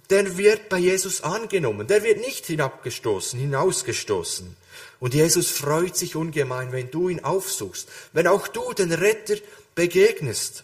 der 0.08 0.38
wird 0.38 0.68
bei 0.68 0.78
Jesus 0.78 1.22
angenommen, 1.22 1.88
der 1.88 2.04
wird 2.04 2.20
nicht 2.20 2.46
hinabgestoßen, 2.46 3.36
hinausgestoßen. 3.40 4.56
Und 5.00 5.14
Jesus 5.14 5.50
freut 5.50 5.96
sich 5.96 6.14
ungemein, 6.14 6.70
wenn 6.70 6.92
du 6.92 7.08
ihn 7.08 7.24
aufsuchst, 7.24 7.88
wenn 8.12 8.28
auch 8.28 8.46
du 8.46 8.72
den 8.72 8.92
Retter 8.92 9.34
begegnest. 9.74 10.62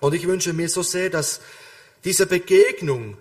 Und 0.00 0.14
ich 0.14 0.26
wünsche 0.26 0.54
mir 0.54 0.70
so 0.70 0.82
sehr, 0.82 1.10
dass 1.10 1.42
diese 2.04 2.24
Begegnung 2.24 3.18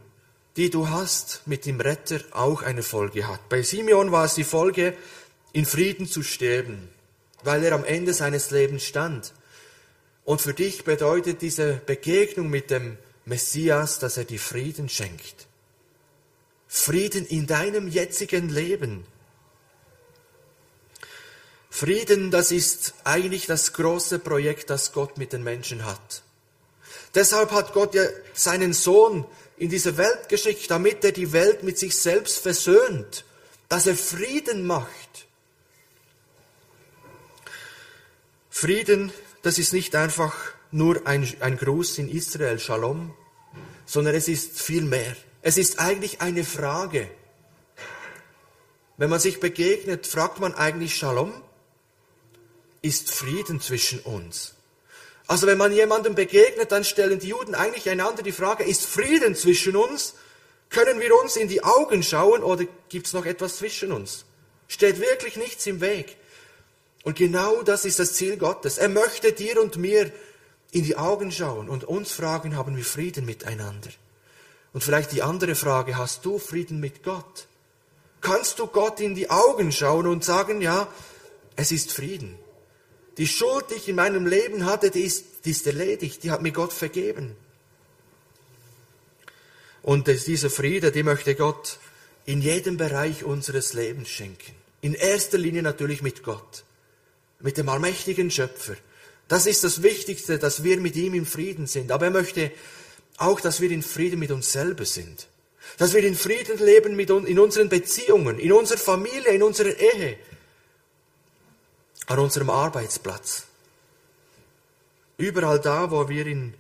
die 0.58 0.70
du 0.70 0.90
hast 0.90 1.42
mit 1.46 1.66
dem 1.66 1.82
Retter, 1.82 2.20
auch 2.32 2.62
eine 2.62 2.84
Folge 2.84 3.28
hat. 3.28 3.50
Bei 3.50 3.62
Simeon 3.62 4.12
war 4.12 4.26
es 4.26 4.36
die 4.36 4.44
Folge, 4.44 4.96
in 5.52 5.66
Frieden 5.66 6.08
zu 6.08 6.24
sterben, 6.24 6.90
weil 7.44 7.64
er 7.64 7.74
am 7.74 7.84
Ende 7.84 8.14
seines 8.14 8.52
Lebens 8.52 8.84
stand. 8.84 9.34
Und 10.24 10.42
für 10.42 10.54
dich 10.54 10.84
bedeutet 10.84 11.42
diese 11.42 11.82
Begegnung 11.86 12.50
mit 12.50 12.72
dem 12.72 12.98
Messias, 13.26 14.00
dass 14.00 14.18
er 14.18 14.24
dir 14.24 14.40
Frieden 14.40 14.90
schenkt. 14.90 15.48
Frieden 16.68 17.26
in 17.26 17.48
deinem 17.48 17.88
jetzigen 17.88 18.50
Leben. 18.50 19.06
Frieden, 21.70 22.32
das 22.32 22.52
ist 22.52 22.94
eigentlich 23.04 23.46
das 23.46 23.74
große 23.74 24.20
Projekt, 24.20 24.70
das 24.70 24.94
Gott 24.94 25.18
mit 25.18 25.34
den 25.34 25.44
Menschen 25.44 25.86
hat. 25.86 26.24
Deshalb 27.14 27.52
hat 27.52 27.74
Gott 27.74 27.96
ja 27.96 28.04
seinen 28.34 28.74
Sohn 28.74 29.26
in 29.58 29.70
diese 29.70 29.98
Welt 29.98 30.30
geschickt, 30.30 30.70
damit 30.70 31.04
er 31.04 31.12
die 31.12 31.32
Welt 31.32 31.64
mit 31.64 31.78
sich 31.78 31.96
selbst 31.98 32.40
versöhnt, 32.40 33.24
dass 33.70 33.88
er 33.88 33.96
Frieden 33.96 34.66
macht. 34.68 35.28
Frieden, 38.50 39.12
das 39.42 39.58
ist 39.58 39.74
nicht 39.74 39.96
einfach 39.96 40.36
nur 40.72 41.08
ein, 41.08 41.32
ein 41.40 41.58
Gruß 41.58 42.00
in 42.00 42.10
Israel, 42.10 42.60
Shalom, 42.60 43.14
sondern 43.86 44.16
es 44.16 44.28
ist 44.28 44.60
viel 44.60 44.84
mehr. 44.84 45.16
Es 45.42 45.58
ist 45.58 45.80
eigentlich 45.80 46.22
eine 46.22 46.44
Frage. 46.44 47.10
Wenn 48.98 49.10
man 49.10 49.20
sich 49.20 49.40
begegnet, 49.40 50.08
fragt 50.08 50.40
man 50.40 50.54
eigentlich 50.54 50.96
Shalom? 50.96 51.34
Ist 52.82 53.12
Frieden 53.12 53.62
zwischen 53.62 54.00
uns? 54.00 54.56
Also 55.28 55.48
wenn 55.48 55.58
man 55.58 55.72
jemandem 55.72 56.14
begegnet, 56.14 56.72
dann 56.72 56.84
stellen 56.84 57.20
die 57.20 57.30
Juden 57.30 57.56
eigentlich 57.56 57.90
einander 57.90 58.22
die 58.22 58.32
Frage, 58.32 58.64
ist 58.64 58.86
Frieden 58.86 59.36
zwischen 59.36 59.76
uns? 59.76 60.14
Können 60.70 61.00
wir 61.00 61.16
uns 61.20 61.36
in 61.36 61.48
die 61.48 61.64
Augen 61.64 62.04
schauen 62.04 62.44
oder 62.44 62.66
gibt 62.90 63.08
es 63.08 63.14
noch 63.14 63.26
etwas 63.26 63.58
zwischen 63.58 63.92
uns? 63.92 64.26
Steht 64.68 65.00
wirklich 65.00 65.36
nichts 65.38 65.66
im 65.68 65.82
Weg. 65.82 66.18
Und 67.04 67.16
genau 67.16 67.62
das 67.62 67.86
ist 67.86 68.00
das 68.00 68.14
Ziel 68.14 68.38
Gottes. 68.38 68.78
Er 68.78 68.90
möchte 68.90 69.32
dir 69.32 69.62
und 69.62 69.78
mir 69.78 70.12
in 70.72 70.84
die 70.84 70.98
Augen 70.98 71.32
schauen 71.32 71.70
und 71.70 71.84
uns 71.84 72.12
fragen, 72.12 72.56
haben 72.56 72.76
wir 72.76 72.84
Frieden 72.84 73.26
miteinander? 73.26 73.90
Und 74.74 74.84
vielleicht 74.84 75.12
die 75.12 75.22
andere 75.22 75.56
Frage, 75.56 75.98
hast 75.98 76.26
du 76.26 76.38
Frieden 76.38 76.80
mit 76.80 77.04
Gott? 77.04 77.48
Kannst 78.22 78.60
du 78.60 78.68
Gott 78.68 79.00
in 79.00 79.16
die 79.16 79.30
Augen 79.30 79.72
schauen 79.72 80.08
und 80.08 80.26
sagen, 80.26 80.62
ja, 80.62 80.88
es 81.56 81.72
ist 81.72 81.94
Frieden. 81.94 82.38
Die 83.18 83.28
Schuld, 83.28 83.66
die 83.70 83.76
ich 83.76 83.88
in 83.88 83.96
meinem 83.96 84.28
Leben 84.28 84.66
hatte, 84.66 84.92
die 84.92 85.02
ist, 85.02 85.26
die 85.46 85.52
ist 85.52 85.66
erledigt, 85.66 86.24
die 86.24 86.32
hat 86.32 86.42
mir 86.42 86.52
Gott 86.52 86.74
vergeben. 86.74 87.36
Und 89.82 90.08
dieser 90.08 90.50
Friede, 90.50 90.92
die 90.92 91.04
möchte 91.04 91.36
Gott 91.36 91.80
in 92.26 92.42
jedem 92.42 92.78
Bereich 92.78 93.24
unseres 93.24 93.74
Lebens 93.74 94.10
schenken. 94.10 94.56
In 94.82 94.94
erster 94.94 95.38
Linie 95.38 95.62
natürlich 95.62 96.02
mit 96.02 96.24
Gott, 96.24 96.64
mit 97.40 97.58
dem 97.58 97.70
allmächtigen 97.70 98.32
Schöpfer, 98.32 98.76
Das 99.28 99.48
ist 99.48 99.64
das 99.64 99.82
Wichtigste, 99.82 100.38
dass 100.38 100.64
wir 100.64 100.80
mit 100.80 100.96
ihm 100.96 101.14
im 101.14 101.26
Frieden 101.26 101.68
sind. 101.68 101.92
Aber 101.92 102.06
er 102.06 102.12
möchte 102.12 102.52
auch, 103.18 103.40
dass 103.40 103.60
wir 103.60 103.72
in 103.72 103.82
Frieden 103.82 104.20
mit 104.20 104.32
uns 104.32 104.52
selber 104.52 104.86
sind. 104.86 105.28
Dass 105.78 105.94
wir 105.94 106.04
in 106.04 106.16
Frieden 106.16 106.64
leben 106.64 106.96
mit, 106.96 107.10
in 107.10 107.40
unseren 107.40 107.70
Beziehungen, 107.70 108.38
in 108.38 108.52
unserer 108.52 108.78
Familie, 108.78 109.32
in 109.32 109.42
unserer 109.42 109.76
Ehe, 109.80 110.18
an 112.08 112.20
unserem 112.20 112.50
Arbeitsplatz. 112.50 113.46
Überall 115.18 115.60
da, 115.60 115.92
wo 115.92 116.10
wir 116.10 116.28
in 116.28 116.54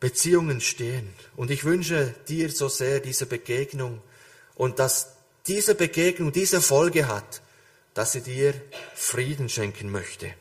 Beziehungen 0.00 0.60
stehen. 0.60 1.14
Und 1.36 1.50
ich 1.50 1.64
wünsche 1.64 2.14
dir 2.28 2.50
so 2.50 2.68
sehr 2.68 3.00
diese 3.00 3.26
Begegnung 3.26 4.02
und 4.56 4.78
dass 4.78 5.14
diese 5.46 5.74
Begegnung 5.74 6.32
diese 6.32 6.60
Folge 6.60 7.06
hat, 7.06 7.40
dass 7.94 8.12
sie 8.12 8.20
dir 8.20 8.54
Frieden 8.94 9.48
schenken 9.48 9.90
möchte. 9.90 10.34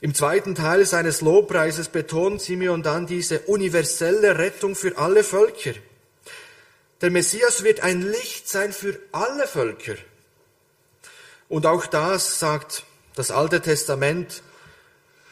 Im 0.00 0.14
zweiten 0.14 0.54
Teil 0.54 0.84
seines 0.84 1.20
Lobpreises 1.20 1.88
betont 1.88 2.42
Simeon 2.42 2.82
dann 2.82 3.06
diese 3.06 3.40
universelle 3.40 4.36
Rettung 4.36 4.74
für 4.74 4.98
alle 4.98 5.24
Völker. 5.24 5.74
Der 7.00 7.10
Messias 7.10 7.62
wird 7.62 7.80
ein 7.80 8.02
Licht 8.02 8.48
sein 8.48 8.72
für 8.72 8.98
alle 9.12 9.46
Völker. 9.46 9.94
Und 11.48 11.66
auch 11.66 11.86
das 11.86 12.38
sagt 12.38 12.84
das 13.14 13.30
Alte 13.30 13.60
Testament 13.60 14.42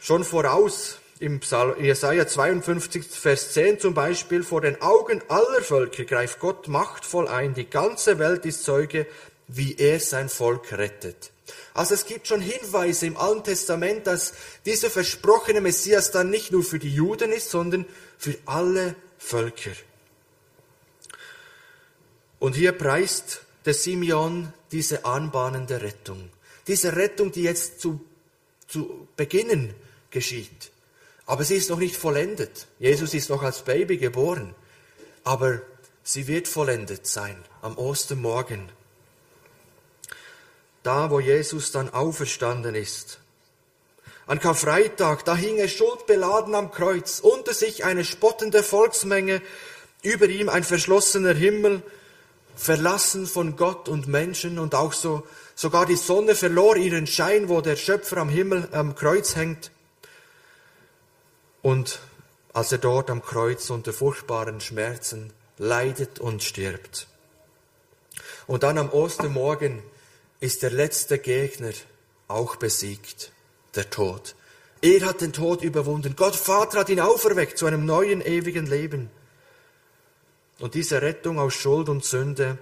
schon 0.01 0.23
voraus. 0.23 0.99
Im 1.19 1.39
Jesaja 1.79 2.27
52, 2.27 3.05
Vers 3.05 3.53
10 3.53 3.79
zum 3.79 3.93
Beispiel, 3.93 4.43
vor 4.43 4.59
den 4.61 4.81
Augen 4.81 5.21
aller 5.29 5.61
Völker 5.61 6.03
greift 6.03 6.39
Gott 6.39 6.67
machtvoll 6.67 7.29
ein. 7.29 7.53
Die 7.53 7.69
ganze 7.69 8.19
Welt 8.19 8.45
ist 8.45 8.63
Zeuge, 8.63 9.07
wie 9.47 9.75
er 9.77 9.99
sein 9.99 10.27
Volk 10.27 10.73
rettet. 10.73 11.31
Also 11.73 11.93
es 11.93 12.05
gibt 12.05 12.27
schon 12.27 12.41
Hinweise 12.41 13.05
im 13.07 13.17
Alten 13.17 13.45
Testament, 13.45 14.05
dass 14.05 14.33
dieser 14.65 14.89
versprochene 14.89 15.61
Messias 15.61 16.11
dann 16.11 16.29
nicht 16.29 16.51
nur 16.51 16.63
für 16.63 16.79
die 16.79 16.93
Juden 16.93 17.31
ist, 17.31 17.49
sondern 17.49 17.85
für 18.17 18.35
alle 18.45 18.95
Völker. 19.17 19.71
Und 22.39 22.55
hier 22.55 22.73
preist 22.73 23.42
der 23.65 23.73
Simeon 23.73 24.51
diese 24.71 25.05
anbahnende 25.05 25.81
Rettung. 25.81 26.29
Diese 26.67 26.95
Rettung, 26.95 27.31
die 27.31 27.43
jetzt 27.43 27.79
zu, 27.79 28.03
zu 28.67 29.07
Beginnen 29.15 29.73
geschieht. 30.11 30.71
Aber 31.25 31.43
sie 31.43 31.55
ist 31.55 31.69
noch 31.69 31.79
nicht 31.79 31.95
vollendet. 31.95 32.67
Jesus 32.79 33.13
ist 33.13 33.29
noch 33.29 33.43
als 33.43 33.63
Baby 33.63 33.97
geboren. 33.97 34.55
Aber 35.23 35.61
sie 36.03 36.27
wird 36.27 36.47
vollendet 36.47 37.07
sein 37.07 37.37
am 37.61 37.77
Ostermorgen 37.77 38.69
da 40.83 41.09
wo 41.09 41.19
Jesus 41.19 41.71
dann 41.71 41.89
auferstanden 41.89 42.75
ist. 42.75 43.19
An 44.27 44.39
Karfreitag, 44.39 45.25
da 45.25 45.35
hing 45.35 45.57
er 45.57 45.67
schuldbeladen 45.67 46.55
am 46.55 46.71
Kreuz, 46.71 47.19
unter 47.19 47.53
sich 47.53 47.83
eine 47.83 48.05
spottende 48.05 48.63
Volksmenge, 48.63 49.41
über 50.01 50.27
ihm 50.27 50.49
ein 50.49 50.63
verschlossener 50.63 51.33
Himmel, 51.33 51.81
verlassen 52.55 53.25
von 53.25 53.55
Gott 53.55 53.89
und 53.89 54.07
Menschen 54.07 54.59
und 54.59 54.75
auch 54.75 54.93
so, 54.93 55.27
sogar 55.55 55.85
die 55.85 55.95
Sonne 55.95 56.35
verlor 56.35 56.75
ihren 56.75 57.07
Schein, 57.07 57.49
wo 57.49 57.61
der 57.61 57.75
Schöpfer 57.75 58.17
am 58.17 58.29
Himmel, 58.29 58.69
am 58.71 58.95
Kreuz 58.95 59.35
hängt. 59.35 59.71
Und 61.61 61.99
als 62.53 62.71
er 62.71 62.77
dort 62.77 63.09
am 63.09 63.23
Kreuz 63.23 63.69
unter 63.69 63.93
furchtbaren 63.93 64.61
Schmerzen 64.61 65.33
leidet 65.57 66.19
und 66.19 66.43
stirbt. 66.43 67.07
Und 68.47 68.63
dann 68.63 68.77
am 68.77 68.91
Ostermorgen 68.91 69.81
ist 70.39 70.61
der 70.61 70.71
letzte 70.71 71.17
Gegner 71.17 71.71
auch 72.27 72.57
besiegt, 72.57 73.31
der 73.75 73.89
Tod. 73.89 74.35
Er 74.81 75.05
hat 75.05 75.21
den 75.21 75.31
Tod 75.31 75.63
überwunden. 75.63 76.15
Gott 76.15 76.35
Vater 76.35 76.79
hat 76.79 76.89
ihn 76.89 76.99
auferweckt 76.99 77.57
zu 77.57 77.65
einem 77.65 77.85
neuen 77.85 78.21
ewigen 78.21 78.65
Leben. 78.65 79.09
Und 80.63 80.75
diese 80.75 81.01
Rettung 81.01 81.39
aus 81.39 81.55
Schuld 81.55 81.89
und 81.89 82.05
Sünde, 82.05 82.57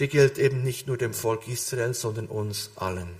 die 0.00 0.08
gilt 0.08 0.38
eben 0.38 0.64
nicht 0.64 0.88
nur 0.88 0.96
dem 0.96 1.14
Volk 1.14 1.46
Israel, 1.46 1.94
sondern 1.94 2.26
uns 2.26 2.72
allen. 2.74 3.14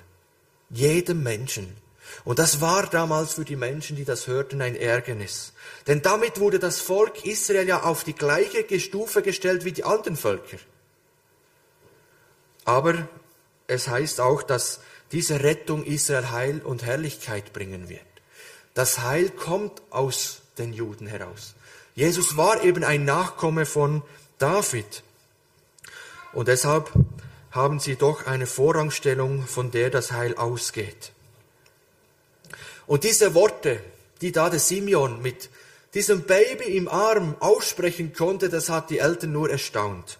Jedem 0.70 1.22
Menschen. 1.22 1.76
Und 2.24 2.40
das 2.40 2.60
war 2.60 2.88
damals 2.88 3.34
für 3.34 3.44
die 3.44 3.54
Menschen, 3.54 3.94
die 3.94 4.04
das 4.04 4.26
hörten, 4.26 4.60
ein 4.60 4.74
Ärgernis. 4.74 5.52
Denn 5.86 6.02
damit 6.02 6.40
wurde 6.40 6.58
das 6.58 6.80
Volk 6.80 7.24
Israel 7.24 7.68
ja 7.68 7.84
auf 7.84 8.02
die 8.02 8.12
gleiche 8.12 8.80
Stufe 8.80 9.22
gestellt 9.22 9.64
wie 9.64 9.70
die 9.70 9.84
anderen 9.84 10.16
Völker. 10.16 10.58
Aber 12.64 13.06
es 13.68 13.86
heißt 13.86 14.20
auch, 14.20 14.42
dass 14.42 14.80
diese 15.12 15.44
Rettung 15.44 15.84
Israel 15.84 16.32
Heil 16.32 16.60
und 16.60 16.82
Herrlichkeit 16.82 17.52
bringen 17.52 17.88
wird. 17.88 18.00
Das 18.74 18.98
Heil 18.98 19.30
kommt 19.30 19.80
aus 19.90 20.42
den 20.58 20.72
Juden 20.72 21.06
heraus. 21.06 21.54
Jesus 21.94 22.36
war 22.36 22.64
eben 22.64 22.82
ein 22.82 23.04
Nachkomme 23.04 23.64
von 23.66 24.02
David. 24.38 25.02
Und 26.32 26.48
deshalb 26.48 26.90
haben 27.50 27.78
sie 27.78 27.96
doch 27.96 28.26
eine 28.26 28.46
Vorrangstellung, 28.46 29.46
von 29.46 29.70
der 29.70 29.90
das 29.90 30.12
Heil 30.12 30.36
ausgeht. 30.36 31.12
Und 32.86 33.04
diese 33.04 33.34
Worte, 33.34 33.80
die 34.20 34.32
da 34.32 34.50
der 34.50 34.58
Simeon 34.58 35.22
mit 35.22 35.48
diesem 35.94 36.22
Baby 36.22 36.76
im 36.76 36.88
Arm 36.88 37.36
aussprechen 37.38 38.12
konnte, 38.12 38.48
das 38.48 38.68
hat 38.68 38.90
die 38.90 38.98
Eltern 38.98 39.32
nur 39.32 39.48
erstaunt. 39.48 40.18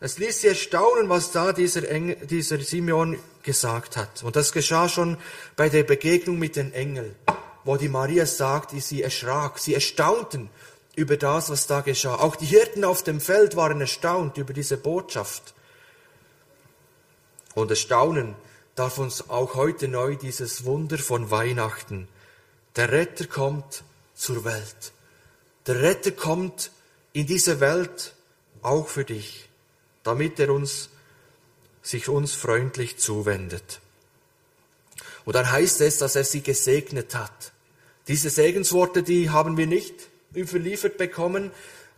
Es 0.00 0.18
ließ 0.18 0.42
sie 0.42 0.48
erstaunen, 0.48 1.08
was 1.08 1.32
da 1.32 1.52
dieser, 1.52 1.88
Engel, 1.88 2.14
dieser 2.26 2.60
Simeon 2.60 3.18
gesagt 3.42 3.96
hat. 3.96 4.22
Und 4.22 4.36
das 4.36 4.52
geschah 4.52 4.88
schon 4.88 5.16
bei 5.56 5.68
der 5.68 5.82
Begegnung 5.82 6.38
mit 6.38 6.54
den 6.54 6.72
Engeln, 6.72 7.16
wo 7.64 7.76
die 7.76 7.88
Maria 7.88 8.24
sagt, 8.24 8.70
sie 8.70 9.02
erschrak, 9.02 9.58
sie 9.58 9.74
erstaunten 9.74 10.50
über 10.98 11.16
das, 11.16 11.48
was 11.48 11.66
da 11.66 11.80
geschah. 11.80 12.16
Auch 12.16 12.36
die 12.36 12.46
Hirten 12.46 12.84
auf 12.84 13.02
dem 13.02 13.20
Feld 13.20 13.56
waren 13.56 13.80
erstaunt 13.80 14.36
über 14.36 14.52
diese 14.52 14.76
Botschaft. 14.76 15.54
Und 17.54 17.70
Erstaunen 17.70 18.34
darf 18.74 18.98
uns 18.98 19.30
auch 19.30 19.54
heute 19.54 19.88
neu 19.88 20.16
dieses 20.16 20.64
Wunder 20.64 20.98
von 20.98 21.30
Weihnachten. 21.30 22.08
Der 22.76 22.92
Retter 22.92 23.26
kommt 23.26 23.82
zur 24.14 24.44
Welt. 24.44 24.92
Der 25.66 25.80
Retter 25.80 26.12
kommt 26.12 26.70
in 27.12 27.26
diese 27.26 27.60
Welt 27.60 28.14
auch 28.62 28.88
für 28.88 29.04
dich 29.04 29.48
damit 30.08 30.40
er 30.40 30.50
uns, 30.50 30.88
sich 31.82 32.08
uns 32.08 32.32
freundlich 32.32 32.96
zuwendet. 32.96 33.80
Und 35.26 35.34
dann 35.36 35.52
heißt 35.52 35.82
es, 35.82 35.98
dass 35.98 36.16
er 36.16 36.24
sie 36.24 36.40
gesegnet 36.40 37.14
hat. 37.14 37.52
Diese 38.08 38.30
Segensworte, 38.30 39.02
die 39.02 39.28
haben 39.28 39.58
wir 39.58 39.66
nicht 39.66 40.07
überliefert 40.34 40.98
bekommen, 40.98 41.50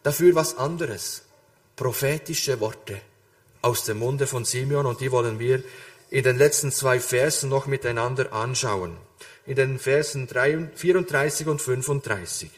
dafür 0.02 0.34
was 0.34 0.56
anderes. 0.56 1.22
Prophetische 1.76 2.60
Worte 2.60 3.00
aus 3.62 3.84
dem 3.84 3.98
Munde 3.98 4.26
von 4.26 4.44
Simeon 4.44 4.86
und 4.86 5.00
die 5.00 5.12
wollen 5.12 5.38
wir 5.38 5.62
in 6.10 6.24
den 6.24 6.36
letzten 6.36 6.72
zwei 6.72 7.00
Versen 7.00 7.48
noch 7.48 7.66
miteinander 7.66 8.32
anschauen. 8.32 8.96
In 9.46 9.56
den 9.56 9.78
Versen 9.78 10.28
34 10.28 11.46
und 11.46 11.62
35. 11.62 12.50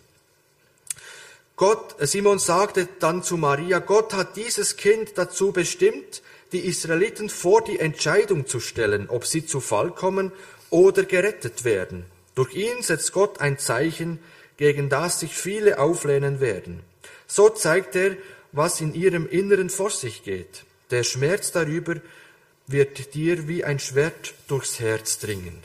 Gott, 1.56 2.00
äh, 2.00 2.06
Simon 2.06 2.38
sagte 2.38 2.88
dann 2.98 3.22
zu 3.22 3.37
Maria, 3.37 3.78
Gott 3.78 4.14
hat 4.14 4.37
dieses 4.37 4.76
Kind 4.76 5.12
dazu 5.16 5.52
bestimmt, 5.52 6.22
die 6.52 6.61
Israeliten 6.66 7.30
vor 7.30 7.62
die 7.62 7.78
Entscheidung 7.78 8.46
zu 8.46 8.61
stellen, 8.61 9.08
ob 9.08 9.26
sie 9.26 9.46
zu 9.46 9.61
Fall 9.61 9.90
kommen 9.90 10.32
oder 10.70 11.04
gerettet 11.04 11.64
werden. 11.64 12.04
Durch 12.35 12.54
ihn 12.54 12.82
setzt 12.82 13.12
Gott 13.12 13.40
ein 13.40 13.58
Zeichen, 13.58 14.18
gegen 14.62 14.88
das 14.88 15.18
sich 15.18 15.35
viele 15.35 15.81
auflehnen 15.81 16.38
werden. 16.38 16.85
So 17.27 17.48
zeigt 17.48 17.96
er, 17.96 18.16
was 18.53 18.81
in 18.81 18.94
ihrem 18.94 19.29
Inneren 19.29 19.70
vor 19.70 19.90
sich 19.90 20.22
geht. 20.22 20.62
Der 20.92 21.03
Schmerz 21.03 21.51
darüber 21.51 21.96
wird 22.68 23.12
dir 23.12 23.48
wie 23.48 23.64
ein 23.64 23.81
Schwert 23.81 24.35
durchs 24.46 24.79
Herz 24.79 25.18
dringen. 25.18 25.61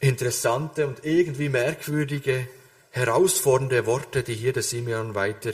Interessante 0.00 0.86
und 0.86 1.04
irgendwie 1.04 1.50
merkwürdige 1.50 2.48
herausfordernde 2.90 3.84
Worte, 3.84 4.22
die 4.22 4.32
hier 4.32 4.54
der 4.54 4.62
Simeon 4.62 5.14
weiter 5.14 5.52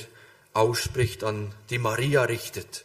ausspricht, 0.52 1.24
an 1.24 1.52
die 1.70 1.78
Maria 1.78 2.22
richtet. 2.22 2.84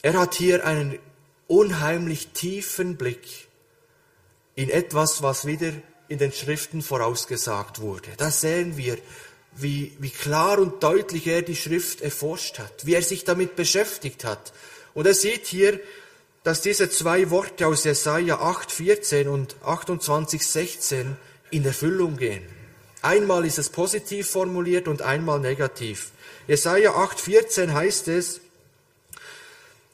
Er 0.00 0.18
hat 0.18 0.32
hier 0.32 0.64
einen 0.64 0.98
unheimlich 1.46 2.28
tiefen 2.28 2.96
Blick 2.96 3.51
in 4.54 4.70
etwas, 4.70 5.22
was 5.22 5.46
wieder 5.46 5.72
in 6.08 6.18
den 6.18 6.32
Schriften 6.32 6.82
vorausgesagt 6.82 7.80
wurde. 7.80 8.10
Da 8.16 8.30
sehen 8.30 8.76
wir, 8.76 8.98
wie, 9.56 9.92
wie 9.98 10.10
klar 10.10 10.58
und 10.58 10.82
deutlich 10.82 11.26
er 11.26 11.42
die 11.42 11.56
Schrift 11.56 12.00
erforscht 12.00 12.58
hat, 12.58 12.86
wie 12.86 12.94
er 12.94 13.02
sich 13.02 13.24
damit 13.24 13.56
beschäftigt 13.56 14.24
hat. 14.24 14.52
Und 14.94 15.06
er 15.06 15.14
sieht 15.14 15.46
hier, 15.46 15.80
dass 16.42 16.60
diese 16.60 16.90
zwei 16.90 17.30
Worte 17.30 17.66
aus 17.66 17.84
Jesaja 17.84 18.40
8, 18.40 18.70
14 18.72 19.28
und 19.28 19.56
28, 19.64 20.46
16 20.46 21.16
in 21.50 21.64
Erfüllung 21.64 22.16
gehen. 22.16 22.44
Einmal 23.02 23.44
ist 23.46 23.58
es 23.58 23.68
positiv 23.68 24.30
formuliert 24.30 24.88
und 24.88 25.02
einmal 25.02 25.40
negativ. 25.40 26.12
Jesaja 26.46 26.92
8,14 26.92 27.72
heißt 27.72 28.08
es, 28.08 28.40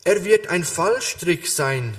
er 0.05 0.25
wird 0.25 0.49
ein 0.49 0.64
Fallstrick 0.64 1.47
sein 1.47 1.94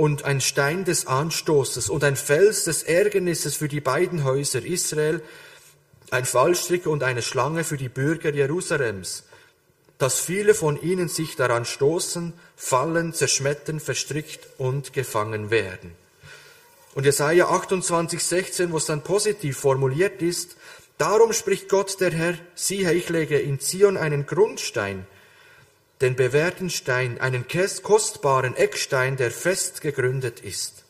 und 0.00 0.24
ein 0.24 0.40
Stein 0.40 0.86
des 0.86 1.06
Anstoßes 1.06 1.90
und 1.90 2.04
ein 2.04 2.16
Fels 2.16 2.64
des 2.64 2.84
Ärgernisses 2.84 3.56
für 3.56 3.68
die 3.68 3.82
beiden 3.82 4.24
Häuser 4.24 4.64
Israel, 4.64 5.20
ein 6.10 6.24
Fallstrick 6.24 6.86
und 6.86 7.02
eine 7.02 7.20
Schlange 7.20 7.64
für 7.64 7.76
die 7.76 7.90
Bürger 7.90 8.32
Jerusalems, 8.32 9.24
dass 9.98 10.18
viele 10.18 10.54
von 10.54 10.80
ihnen 10.80 11.08
sich 11.08 11.36
daran 11.36 11.66
stoßen, 11.66 12.32
fallen, 12.56 13.12
zerschmettern, 13.12 13.78
verstrickt 13.78 14.48
und 14.56 14.94
gefangen 14.94 15.50
werden. 15.50 15.92
Und 16.94 17.04
Jesaja 17.04 17.50
28, 17.50 18.24
16, 18.24 18.72
wo 18.72 18.78
es 18.78 18.86
dann 18.86 19.04
positiv 19.04 19.58
formuliert 19.58 20.22
ist, 20.22 20.56
darum 20.96 21.34
spricht 21.34 21.68
Gott 21.68 22.00
der 22.00 22.12
Herr, 22.12 22.38
siehe, 22.54 22.90
ich 22.94 23.10
lege 23.10 23.38
in 23.38 23.60
Zion 23.60 23.98
einen 23.98 24.24
Grundstein, 24.24 25.04
den 26.00 26.16
bewährten 26.16 26.70
Stein, 26.70 27.20
einen 27.20 27.46
kostbaren 27.82 28.56
Eckstein, 28.56 29.16
der 29.16 29.30
fest 29.30 29.80
gegründet 29.80 30.40
ist. 30.40 30.84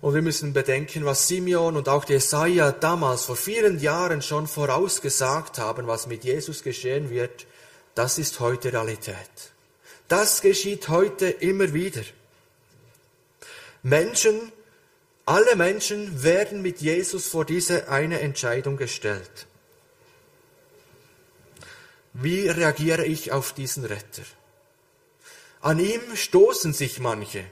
Und 0.00 0.14
wir 0.14 0.22
müssen 0.22 0.52
bedenken, 0.52 1.04
was 1.04 1.28
Simeon 1.28 1.76
und 1.76 1.88
auch 1.88 2.08
Jesaja 2.08 2.72
damals 2.72 3.24
vor 3.24 3.36
vielen 3.36 3.80
Jahren 3.80 4.22
schon 4.22 4.46
vorausgesagt 4.46 5.58
haben, 5.58 5.86
was 5.86 6.06
mit 6.06 6.24
Jesus 6.24 6.62
geschehen 6.62 7.10
wird. 7.10 7.46
Das 7.94 8.18
ist 8.18 8.40
heute 8.40 8.72
Realität. 8.72 9.16
Das 10.08 10.40
geschieht 10.40 10.88
heute 10.88 11.26
immer 11.28 11.74
wieder. 11.74 12.02
Menschen, 13.82 14.52
alle 15.26 15.54
Menschen 15.54 16.22
werden 16.22 16.62
mit 16.62 16.80
Jesus 16.80 17.28
vor 17.28 17.44
diese 17.44 17.88
eine 17.88 18.20
Entscheidung 18.20 18.76
gestellt. 18.76 19.46
Wie 22.22 22.48
reagiere 22.48 23.06
ich 23.06 23.32
auf 23.32 23.54
diesen 23.54 23.86
Retter? 23.86 24.22
An 25.62 25.78
ihm 25.78 26.02
stoßen 26.14 26.74
sich 26.74 27.00
manche 27.00 27.44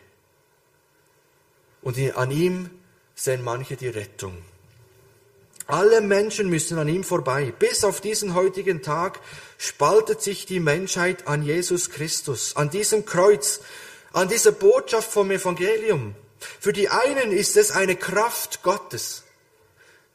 und 1.80 1.98
an 2.16 2.30
ihm 2.30 2.68
sehen 3.14 3.42
manche 3.42 3.76
die 3.76 3.88
Rettung. 3.88 4.36
Alle 5.66 6.02
Menschen 6.02 6.50
müssen 6.50 6.78
an 6.78 6.88
ihm 6.88 7.02
vorbei. 7.02 7.52
Bis 7.58 7.82
auf 7.82 8.02
diesen 8.02 8.34
heutigen 8.34 8.82
Tag 8.82 9.20
spaltet 9.56 10.20
sich 10.20 10.44
die 10.44 10.60
Menschheit 10.60 11.26
an 11.26 11.42
Jesus 11.42 11.88
Christus, 11.88 12.54
an 12.54 12.68
diesem 12.68 13.06
Kreuz, 13.06 13.60
an 14.12 14.28
dieser 14.28 14.52
Botschaft 14.52 15.10
vom 15.10 15.30
Evangelium. 15.30 16.14
Für 16.38 16.74
die 16.74 16.90
einen 16.90 17.32
ist 17.32 17.56
es 17.56 17.70
eine 17.70 17.96
Kraft 17.96 18.62
Gottes, 18.62 19.24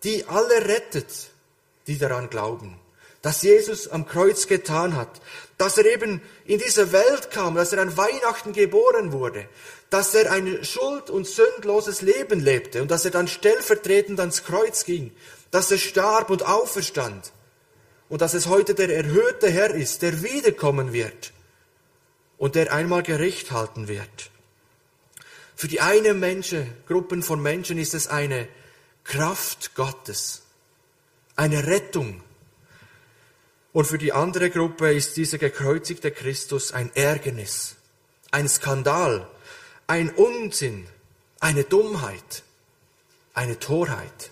die 0.04 0.26
alle 0.26 0.68
rettet, 0.68 1.32
die 1.88 1.98
daran 1.98 2.30
glauben 2.30 2.80
das 3.24 3.42
Jesus 3.42 3.88
am 3.88 4.06
Kreuz 4.06 4.48
getan 4.48 4.96
hat, 4.96 5.22
dass 5.58 5.78
er 5.78 5.86
eben 5.86 6.22
in 6.46 6.60
diese 6.60 6.92
Welt 6.92 7.32
kam, 7.32 7.56
dass 7.56 7.72
er 7.72 7.82
an 7.82 7.96
Weihnachten 7.96 8.52
geboren 8.52 9.14
wurde, 9.14 9.48
dass 9.90 10.14
er 10.14 10.32
ein 10.32 10.64
schuld- 10.64 11.10
und 11.10 11.26
sündloses 11.26 12.02
Leben 12.02 12.42
lebte 12.42 12.82
und 12.82 12.92
dass 12.92 13.06
er 13.06 13.12
dann 13.12 13.30
stellvertretend 13.30 14.20
ans 14.20 14.44
Kreuz 14.44 14.84
ging, 14.84 15.12
dass 15.52 15.72
er 15.72 15.78
starb 15.78 16.30
und 16.30 16.46
auferstand 16.46 17.32
und 18.10 18.22
dass 18.22 18.34
es 18.34 18.48
heute 18.48 18.76
der 18.76 18.94
erhöhte 18.94 19.50
Herr 19.50 19.74
ist, 19.74 20.02
der 20.02 20.22
wiederkommen 20.22 20.92
wird 20.92 21.32
und 22.38 22.56
der 22.56 22.74
einmal 22.74 23.04
Gericht 23.04 23.52
halten 23.52 23.88
wird. 23.88 24.32
Für 25.56 25.70
die 25.70 25.80
eine 25.80 26.14
Menschen, 26.14 26.74
Gruppen 26.88 27.24
von 27.24 27.42
Menschen 27.42 27.78
ist 27.78 27.94
es 27.94 28.08
eine 28.08 28.50
Kraft 29.06 29.76
Gottes, 29.76 30.42
eine 31.38 31.68
Rettung, 31.68 32.22
und 33.74 33.86
für 33.86 33.98
die 33.98 34.14
andere 34.14 34.52
Gruppe 34.52 34.94
ist 34.94 35.18
dieser 35.18 35.40
gekreuzigte 35.40 36.12
Christus 36.12 36.72
ein 36.72 36.96
Ärgernis, 36.96 37.76
ein 38.32 38.48
Skandal, 38.48 39.28
ein 39.88 40.12
Unsinn, 40.12 40.88
eine 41.40 41.64
Dummheit, 41.64 42.44
eine 43.34 43.60
Torheit. 43.60 44.30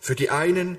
Für 0.00 0.14
die 0.14 0.30
einen 0.30 0.78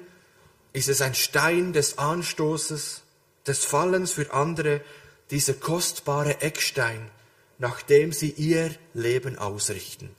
ist 0.74 0.90
es 0.90 1.02
ein 1.02 1.14
Stein 1.14 1.72
des 1.72 2.00
Anstoßes, 2.00 3.02
des 3.46 3.64
Fallens, 3.64 4.12
für 4.12 4.34
andere 4.34 4.82
dieser 5.30 5.54
kostbare 5.54 6.42
Eckstein, 6.42 7.12
nach 7.60 7.84
dem 7.84 8.12
sie 8.12 8.32
ihr 8.32 8.74
Leben 8.96 9.38
ausrichten. 9.38 10.10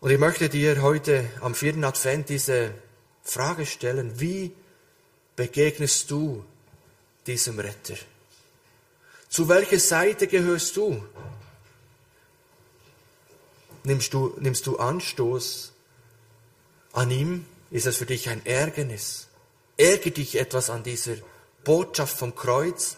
Und 0.00 0.10
ich 0.10 0.18
möchte 0.18 0.48
dir 0.48 0.80
heute 0.80 1.28
am 1.40 1.54
vierten 1.54 1.84
Advent 1.84 2.30
diese 2.30 2.72
Frage 3.26 3.66
stellen, 3.66 4.20
wie 4.20 4.52
begegnest 5.34 6.10
du 6.12 6.44
diesem 7.26 7.58
Retter? 7.58 7.96
Zu 9.28 9.48
welcher 9.48 9.80
Seite 9.80 10.28
gehörst 10.28 10.76
du? 10.76 11.04
Nimmst 13.82 14.14
du, 14.14 14.34
nimmst 14.38 14.66
du 14.66 14.76
Anstoß 14.76 15.72
an 16.92 17.10
ihm? 17.10 17.46
Ist 17.72 17.86
es 17.86 17.96
für 17.96 18.06
dich 18.06 18.28
ein 18.28 18.46
Ärgernis? 18.46 19.26
Ärgert 19.76 20.18
dich 20.18 20.38
etwas 20.38 20.70
an 20.70 20.84
dieser 20.84 21.16
Botschaft 21.64 22.16
vom 22.16 22.36
Kreuz? 22.36 22.96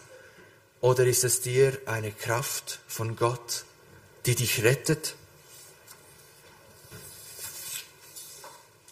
Oder 0.79 1.07
ist 1.07 1.23
es 1.23 1.41
dir 1.41 1.75
eine 1.87 2.11
Kraft 2.11 2.79
von 2.87 3.15
Gott, 3.15 3.65
die 4.27 4.35
dich 4.35 4.63
rettet? 4.63 5.15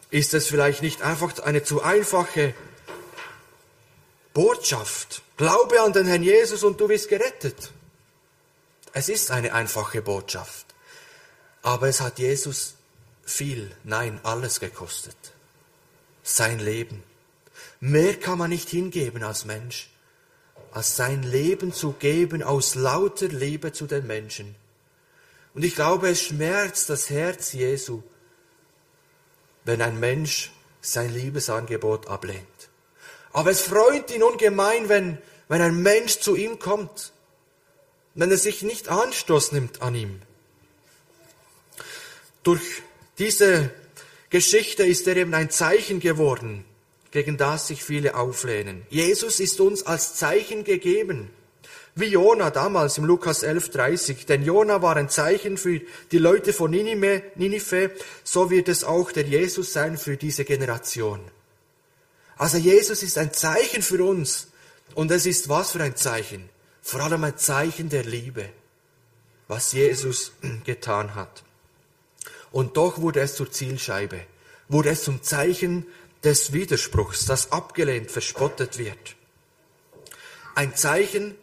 Ist 0.09 0.33
es 0.33 0.47
vielleicht 0.47 0.81
nicht 0.81 1.01
einfach 1.01 1.37
eine 1.39 1.63
zu 1.63 1.81
einfache 1.81 2.53
Botschaft? 4.33 5.21
Glaube 5.35 5.81
an 5.81 5.93
den 5.93 6.07
Herrn 6.07 6.23
Jesus 6.23 6.63
und 6.63 6.79
du 6.79 6.87
wirst 6.87 7.09
gerettet. 7.09 7.71
Es 8.93 9.09
ist 9.09 9.31
eine 9.31 9.53
einfache 9.53 10.01
Botschaft. 10.01 10.65
Aber 11.61 11.87
es 11.89 11.99
hat 11.99 12.19
Jesus 12.19 12.75
viel, 13.25 13.75
nein, 13.83 14.19
alles 14.23 14.59
gekostet. 14.59 15.17
Sein 16.23 16.59
Leben. 16.59 17.03
Mehr 17.79 18.15
kann 18.15 18.37
man 18.37 18.49
nicht 18.49 18.69
hingeben 18.69 19.23
als 19.23 19.45
Mensch, 19.45 19.89
als 20.71 20.95
sein 20.95 21.23
Leben 21.23 21.73
zu 21.73 21.91
geben 21.91 22.41
aus 22.41 22.75
lauter 22.75 23.27
Liebe 23.27 23.73
zu 23.73 23.85
den 23.85 24.07
Menschen. 24.07 24.55
Und 25.53 25.63
ich 25.63 25.75
glaube, 25.75 26.09
es 26.09 26.21
schmerzt 26.21 26.89
das 26.89 27.09
Herz 27.09 27.53
Jesu, 27.53 28.01
wenn 29.67 29.81
ein 29.81 29.99
Mensch 29.99 30.51
sein 30.81 31.13
Liebesangebot 31.13 32.07
ablehnt. 32.07 32.69
Aber 33.33 33.51
es 33.51 33.61
freut 33.61 34.09
ihn 34.11 34.23
ungemein, 34.23 34.89
wenn, 34.89 35.17
wenn 35.49 35.61
ein 35.61 35.81
Mensch 35.83 36.19
zu 36.19 36.35
ihm 36.35 36.57
kommt, 36.57 37.11
wenn 38.15 38.31
er 38.31 38.37
sich 38.37 38.63
nicht 38.63 38.87
Anstoß 38.87 39.51
nimmt 39.51 39.81
an 39.81 39.93
ihm. 39.93 40.21
Durch 42.43 42.81
diese 43.19 43.69
Geschichte 44.29 44.83
ist 44.83 45.07
er 45.07 45.17
eben 45.17 45.33
ein 45.33 45.49
Zeichen 45.49 45.99
geworden, 45.99 46.65
gegen 47.11 47.37
das 47.37 47.67
sich 47.67 47.83
viele 47.83 48.15
auflehnen. 48.15 48.85
Jesus 48.89 49.39
ist 49.39 49.59
uns 49.59 49.83
als 49.83 50.15
Zeichen 50.15 50.63
gegeben. 50.63 51.29
Wie 51.99 52.05
Jona 52.05 52.51
damals 52.51 52.99
im 52.99 53.05
Lukas 53.05 53.43
11,30. 53.43 54.27
Denn 54.27 54.43
Jona 54.43 54.83
war 54.83 54.95
ein 54.97 55.09
Zeichen 55.09 55.57
für 55.57 55.81
die 56.11 56.19
Leute 56.19 56.53
von 56.53 56.69
Ninive, 56.69 57.91
so 58.23 58.51
wird 58.51 58.69
es 58.69 58.83
auch 58.83 59.11
der 59.11 59.23
Jesus 59.23 59.73
sein 59.73 59.97
für 59.97 60.15
diese 60.15 60.45
Generation. 60.45 61.19
Also 62.37 62.57
Jesus 62.57 63.01
ist 63.01 63.17
ein 63.17 63.33
Zeichen 63.33 63.81
für 63.81 64.03
uns. 64.03 64.47
Und 64.93 65.09
es 65.09 65.25
ist 65.25 65.49
was 65.49 65.71
für 65.71 65.81
ein 65.81 65.95
Zeichen? 65.95 66.49
Vor 66.83 67.01
allem 67.01 67.23
ein 67.23 67.37
Zeichen 67.37 67.89
der 67.89 68.03
Liebe, 68.03 68.47
was 69.47 69.73
Jesus 69.73 70.33
getan 70.65 71.15
hat. 71.15 71.43
Und 72.51 72.77
doch 72.77 72.99
wurde 73.01 73.21
es 73.21 73.35
zur 73.35 73.51
Zielscheibe, 73.51 74.21
wurde 74.69 74.89
es 74.89 75.03
zum 75.03 75.23
Zeichen 75.23 75.87
des 76.23 76.53
Widerspruchs, 76.53 77.25
das 77.25 77.51
abgelehnt, 77.51 78.11
verspottet 78.11 78.77
wird. 78.77 79.15
Ein 80.55 80.75
Zeichen, 80.75 81.35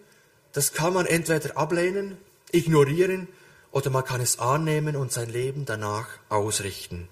das 0.54 0.72
kann 0.72 0.94
man 0.94 1.04
entweder 1.04 1.56
ablehnen, 1.58 2.16
ignorieren 2.52 3.28
oder 3.72 3.90
man 3.90 4.04
kann 4.04 4.20
es 4.20 4.38
annehmen 4.38 4.96
und 4.96 5.12
sein 5.12 5.28
Leben 5.28 5.66
danach 5.66 6.06
ausrichten. 6.28 7.08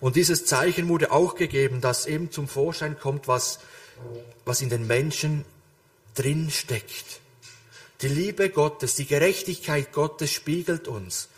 Und 0.00 0.16
dieses 0.16 0.46
Zeichen 0.46 0.88
wurde 0.88 1.12
auch 1.12 1.34
gegeben, 1.34 1.80
dass 1.80 2.06
eben 2.06 2.30
zum 2.32 2.48
Vorschein 2.48 2.98
kommt, 2.98 3.28
was, 3.28 3.60
was 4.44 4.62
in 4.62 4.70
den 4.70 4.86
Menschen 4.86 5.44
drin 6.14 6.50
steckt. 6.50 7.20
Die 8.00 8.08
Liebe 8.08 8.50
Gottes, 8.50 8.94
die 8.94 9.06
Gerechtigkeit 9.06 9.92
Gottes 9.92 10.30
spiegelt 10.30 10.88
uns, 10.88 11.28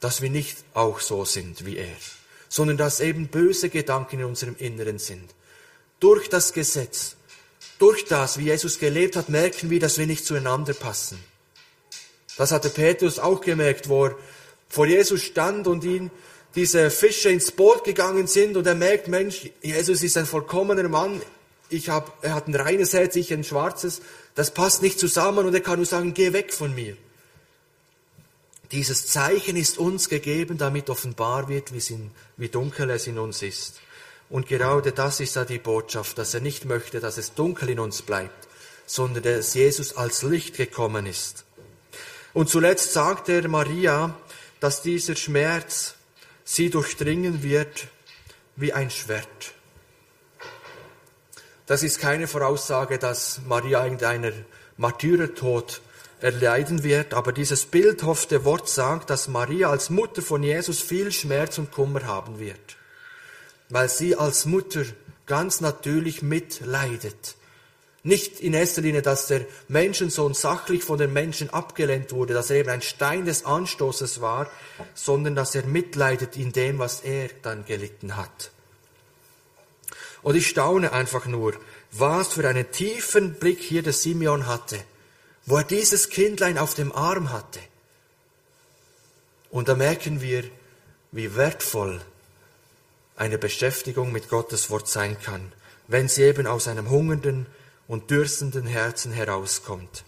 dass 0.00 0.20
wir 0.20 0.30
nicht 0.30 0.58
auch 0.74 1.00
so 1.00 1.24
sind 1.24 1.64
wie 1.64 1.76
er, 1.78 1.96
sondern 2.48 2.76
dass 2.76 3.00
eben 3.00 3.28
böse 3.28 3.70
Gedanken 3.70 4.20
in 4.20 4.24
unserem 4.26 4.56
Inneren 4.56 4.98
sind. 4.98 5.34
Durch 5.98 6.28
das 6.28 6.52
Gesetz, 6.52 7.16
durch 7.80 8.04
das, 8.04 8.38
wie 8.38 8.44
Jesus 8.44 8.78
gelebt 8.78 9.16
hat, 9.16 9.28
merken 9.28 9.70
wir, 9.70 9.80
dass 9.80 9.98
wir 9.98 10.06
nicht 10.06 10.24
zueinander 10.24 10.74
passen. 10.74 11.18
Das 12.36 12.52
hatte 12.52 12.70
Petrus 12.70 13.18
auch 13.18 13.40
gemerkt, 13.40 13.88
wo 13.88 14.06
er 14.06 14.16
vor 14.68 14.86
Jesus 14.86 15.22
stand 15.22 15.66
und 15.66 15.82
ihn 15.82 16.10
diese 16.54 16.90
Fische 16.90 17.30
ins 17.30 17.50
Boot 17.50 17.84
gegangen 17.84 18.26
sind 18.26 18.56
und 18.56 18.66
er 18.66 18.74
merkt, 18.74 19.08
Mensch, 19.08 19.50
Jesus 19.62 20.02
ist 20.02 20.16
ein 20.16 20.26
vollkommener 20.26 20.88
Mann, 20.88 21.20
ich 21.70 21.88
hab, 21.88 22.22
er 22.22 22.34
hat 22.34 22.48
ein 22.48 22.54
reines 22.54 22.92
Herz, 22.92 23.16
ich 23.16 23.32
ein 23.32 23.44
schwarzes, 23.44 24.02
das 24.34 24.52
passt 24.52 24.82
nicht 24.82 24.98
zusammen 24.98 25.46
und 25.46 25.54
er 25.54 25.60
kann 25.60 25.76
nur 25.76 25.86
sagen, 25.86 26.12
geh 26.12 26.32
weg 26.32 26.52
von 26.52 26.74
mir. 26.74 26.96
Dieses 28.72 29.06
Zeichen 29.06 29.56
ist 29.56 29.78
uns 29.78 30.08
gegeben, 30.08 30.58
damit 30.58 30.90
offenbar 30.90 31.48
wird, 31.48 31.72
wie, 31.72 31.92
in, 31.92 32.10
wie 32.36 32.48
dunkel 32.48 32.90
es 32.90 33.06
in 33.06 33.18
uns 33.18 33.42
ist. 33.42 33.80
Und 34.30 34.46
gerade 34.46 34.92
das 34.92 35.20
ist 35.20 35.36
ja 35.36 35.44
die 35.44 35.58
Botschaft, 35.58 36.16
dass 36.16 36.32
er 36.32 36.40
nicht 36.40 36.64
möchte, 36.64 37.00
dass 37.00 37.18
es 37.18 37.34
dunkel 37.34 37.68
in 37.68 37.80
uns 37.80 38.02
bleibt, 38.02 38.48
sondern 38.86 39.22
dass 39.22 39.54
Jesus 39.54 39.96
als 39.96 40.22
Licht 40.22 40.56
gekommen 40.56 41.04
ist. 41.04 41.44
Und 42.32 42.48
zuletzt 42.48 42.92
sagt 42.92 43.28
er 43.28 43.46
Maria, 43.48 44.14
dass 44.60 44.82
dieser 44.82 45.16
Schmerz 45.16 45.94
sie 46.44 46.70
durchdringen 46.70 47.42
wird 47.42 47.88
wie 48.56 48.72
ein 48.72 48.90
Schwert. 48.90 49.52
Das 51.66 51.82
ist 51.82 52.00
keine 52.00 52.26
Voraussage, 52.26 52.98
dass 52.98 53.40
Maria 53.46 53.84
irgendeiner 53.84 54.32
Martyrertod 54.76 55.80
erleiden 56.20 56.82
wird, 56.82 57.14
aber 57.14 57.32
dieses 57.32 57.66
bildhafte 57.66 58.44
Wort 58.44 58.68
sagt, 58.68 59.10
dass 59.10 59.28
Maria 59.28 59.70
als 59.70 59.88
Mutter 59.88 60.22
von 60.22 60.42
Jesus 60.42 60.80
viel 60.80 61.12
Schmerz 61.12 61.58
und 61.58 61.70
Kummer 61.70 62.04
haben 62.06 62.38
wird, 62.38 62.76
weil 63.70 63.88
sie 63.88 64.16
als 64.16 64.44
Mutter 64.44 64.84
ganz 65.26 65.60
natürlich 65.60 66.22
mitleidet. 66.22 67.36
Nicht 68.02 68.40
in 68.40 68.54
erster 68.54 68.82
Linie, 68.82 69.02
dass 69.02 69.26
der 69.26 69.46
Menschensohn 69.68 70.34
sachlich 70.34 70.84
von 70.84 70.98
den 70.98 71.12
Menschen 71.12 71.50
abgelehnt 71.50 72.12
wurde, 72.12 72.34
dass 72.34 72.50
er 72.50 72.56
eben 72.56 72.70
ein 72.70 72.82
Stein 72.82 73.24
des 73.24 73.44
Anstoßes 73.44 74.20
war, 74.20 74.50
sondern 74.94 75.34
dass 75.34 75.54
er 75.54 75.64
mitleidet 75.64 76.36
in 76.36 76.52
dem, 76.52 76.78
was 76.78 77.00
er 77.00 77.28
dann 77.42 77.64
gelitten 77.64 78.16
hat. 78.16 78.50
Und 80.22 80.34
ich 80.34 80.48
staune 80.48 80.92
einfach 80.92 81.26
nur, 81.26 81.54
was 81.92 82.28
für 82.28 82.46
einen 82.48 82.70
tiefen 82.70 83.34
Blick 83.34 83.60
hier 83.60 83.82
der 83.82 83.92
Simeon 83.92 84.46
hatte 84.46 84.78
wo 85.50 85.56
er 85.56 85.64
dieses 85.64 86.08
Kindlein 86.10 86.58
auf 86.58 86.74
dem 86.74 86.92
Arm 86.92 87.32
hatte. 87.32 87.60
Und 89.50 89.68
da 89.68 89.74
merken 89.74 90.20
wir, 90.20 90.44
wie 91.10 91.34
wertvoll 91.34 92.00
eine 93.20 93.36
Beschäftigung 93.36 94.12
mit 94.12 94.30
Gottes 94.30 94.70
Wort 94.70 94.88
sein 94.88 95.18
kann, 95.22 95.52
wenn 95.88 96.08
sie 96.08 96.22
eben 96.22 96.46
aus 96.46 96.68
einem 96.68 96.88
hungernden 96.88 97.46
und 97.86 98.10
dürstenden 98.10 98.66
Herzen 98.66 99.12
herauskommt. 99.12 100.04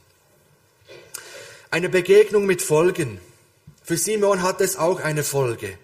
Eine 1.70 1.90
Begegnung 1.90 2.46
mit 2.46 2.62
Folgen. 2.62 3.20
Für 3.84 3.98
Simon 3.98 4.42
hat 4.42 4.62
es 4.62 4.78
auch 4.78 5.00
eine 5.00 5.24
Folge. 5.24 5.76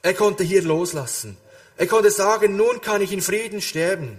Er 0.00 0.14
konnte 0.14 0.42
hier 0.42 0.62
loslassen. 0.62 1.36
Er 1.76 1.86
konnte 1.86 2.10
sagen, 2.10 2.56
nun 2.56 2.80
kann 2.80 3.02
ich 3.02 3.12
in 3.12 3.20
Frieden 3.20 3.60
sterben. 3.60 4.18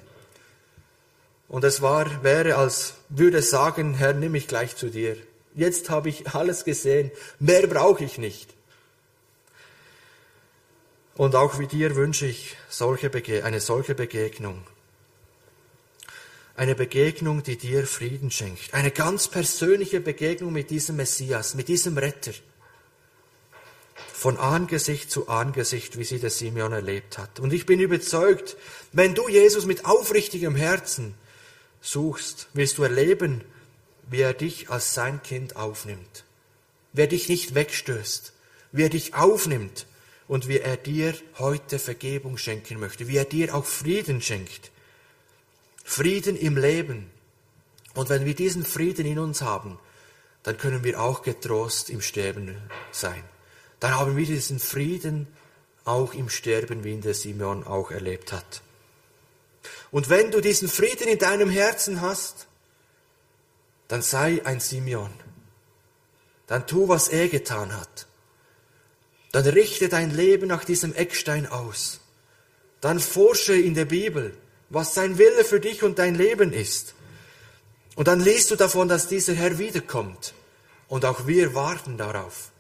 Und 1.48 1.64
es 1.64 1.82
war, 1.82 2.24
wäre, 2.24 2.58
als 2.58 2.94
würde 3.10 3.42
sagen, 3.42 3.96
Herr, 3.96 4.14
nimm 4.14 4.34
mich 4.34 4.48
gleich 4.48 4.76
zu 4.76 4.90
dir. 4.90 5.18
Jetzt 5.56 5.90
habe 5.90 6.10
ich 6.10 6.28
alles 6.36 6.64
gesehen, 6.64 7.12
mehr 7.40 7.66
brauche 7.66 8.04
ich 8.04 8.20
nicht. 8.20 8.55
Und 11.16 11.34
auch 11.36 11.60
wie 11.60 11.68
dir 11.68 11.96
wünsche 11.96 12.26
ich 12.26 12.58
solche 12.70 13.10
eine 13.44 13.62
solche 13.62 13.96
Begegnung. 13.96 14.62
Eine 16.58 16.76
Begegnung, 16.76 17.42
die 17.42 17.58
dir 17.58 17.88
Frieden 17.88 18.32
schenkt. 18.32 18.74
Eine 18.74 18.92
ganz 18.92 19.30
persönliche 19.30 20.02
Begegnung 20.02 20.52
mit 20.52 20.70
diesem 20.70 20.98
Messias, 20.98 21.56
mit 21.56 21.70
diesem 21.70 21.98
Retter. 21.98 22.34
Von 24.14 24.38
Angesicht 24.38 25.10
zu 25.10 25.30
Angesicht, 25.30 25.98
wie 25.98 26.04
sie 26.04 26.20
der 26.20 26.30
Simeon 26.30 26.74
erlebt 26.74 27.18
hat. 27.18 27.40
Und 27.40 27.54
ich 27.54 27.66
bin 27.66 27.80
überzeugt, 27.80 28.58
wenn 28.92 29.16
du 29.16 29.30
Jesus 29.30 29.66
mit 29.66 29.86
aufrichtigem 29.86 30.56
Herzen 30.56 31.14
suchst, 31.82 32.48
wirst 32.54 32.78
du 32.78 32.84
erleben, 32.84 33.42
wie 34.10 34.22
er 34.22 34.34
dich 34.34 34.70
als 34.70 34.94
sein 34.94 35.24
Kind 35.24 35.56
aufnimmt. 35.56 36.26
Wer 36.92 37.08
dich 37.08 37.30
nicht 37.30 37.56
wegstößt, 37.56 38.34
wie 38.74 38.84
er 38.84 38.90
dich 38.90 39.14
aufnimmt 39.14 39.86
und 40.28 40.48
wie 40.48 40.60
er 40.60 40.78
dir 40.78 41.14
heute 41.38 41.80
Vergebung 41.80 42.38
schenken 42.38 42.80
möchte, 42.80 43.08
wie 43.08 43.18
er 43.18 43.26
dir 43.26 43.56
auch 43.56 43.66
Frieden 43.66 44.22
schenkt. 44.22 44.72
Frieden 45.84 46.36
im 46.36 46.58
Leben. 46.58 47.12
Und 47.94 48.10
wenn 48.10 48.26
wir 48.26 48.36
diesen 48.36 48.66
Frieden 48.66 49.06
in 49.06 49.20
uns 49.20 49.42
haben, 49.42 49.80
dann 50.44 50.58
können 50.58 50.84
wir 50.84 51.00
auch 51.00 51.22
getrost 51.22 51.90
im 51.90 52.02
Sterben 52.02 52.58
sein. 52.92 53.24
Dann 53.80 53.96
haben 53.96 54.18
wir 54.18 54.26
diesen 54.26 54.60
Frieden 54.60 55.28
auch 55.86 56.14
im 56.14 56.30
Sterben, 56.30 56.84
wie 56.84 56.92
ihn 56.92 57.02
der 57.02 57.14
Simeon 57.14 57.64
auch 57.64 57.92
erlebt 57.92 58.32
hat. 58.32 58.62
Und 59.92 60.10
wenn 60.10 60.32
du 60.32 60.42
diesen 60.42 60.68
Frieden 60.68 61.08
in 61.08 61.20
deinem 61.20 61.50
Herzen 61.50 62.02
hast, 62.02 62.48
dann 63.88 64.02
sei 64.02 64.42
ein 64.46 64.60
Simeon. 64.60 65.12
Dann 66.48 66.68
tu, 66.68 66.88
was 66.88 67.08
er 67.08 67.28
getan 67.30 67.76
hat. 67.76 68.08
Dann 69.36 69.48
richte 69.48 69.90
dein 69.90 70.12
Leben 70.12 70.48
nach 70.48 70.64
diesem 70.64 70.96
Eckstein 70.96 71.46
aus. 71.46 72.00
Dann 72.80 73.02
forsche 73.02 73.54
in 73.54 73.74
der 73.74 73.84
Bibel, 73.84 74.34
was 74.70 74.94
sein 74.94 75.18
Wille 75.18 75.44
für 75.44 75.60
dich 75.60 75.84
und 75.84 76.00
dein 76.00 76.16
Leben 76.16 76.54
ist. 76.54 76.96
Und 77.98 78.08
dann 78.08 78.22
liest 78.22 78.52
du 78.52 78.56
davon, 78.56 78.88
dass 78.88 79.10
dieser 79.10 79.34
Herr 79.34 79.58
wiederkommt. 79.58 80.34
Und 80.88 81.04
auch 81.04 81.28
wir 81.28 81.54
warten 81.54 81.98
darauf. 81.98 82.52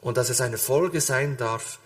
Und 0.00 0.16
dass 0.16 0.30
es 0.30 0.40
eine 0.40 0.56
Folge 0.56 1.02
sein 1.02 1.36
darf, 1.36 1.78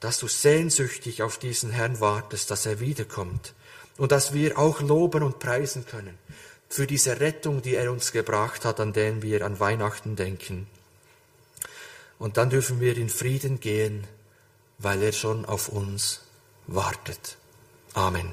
dass 0.00 0.18
du 0.18 0.26
sehnsüchtig 0.26 1.22
auf 1.22 1.36
diesen 1.36 1.70
Herrn 1.70 2.00
wartest, 2.00 2.50
dass 2.50 2.64
er 2.64 2.80
wiederkommt 2.80 3.52
und 3.98 4.12
dass 4.12 4.32
wir 4.32 4.58
auch 4.58 4.80
loben 4.80 5.22
und 5.22 5.40
preisen 5.40 5.84
können 5.84 6.16
für 6.70 6.86
diese 6.86 7.20
Rettung, 7.20 7.60
die 7.60 7.74
er 7.74 7.92
uns 7.92 8.12
gebracht 8.12 8.64
hat, 8.64 8.80
an 8.80 8.94
den 8.94 9.20
wir 9.20 9.44
an 9.44 9.60
Weihnachten 9.60 10.16
denken. 10.16 10.68
Und 12.18 12.36
dann 12.36 12.50
dürfen 12.50 12.80
wir 12.80 12.96
in 12.96 13.08
Frieden 13.08 13.60
gehen, 13.60 14.06
weil 14.78 15.02
er 15.02 15.12
schon 15.12 15.44
auf 15.44 15.68
uns 15.68 16.22
wartet. 16.66 17.36
Amen. 17.94 18.32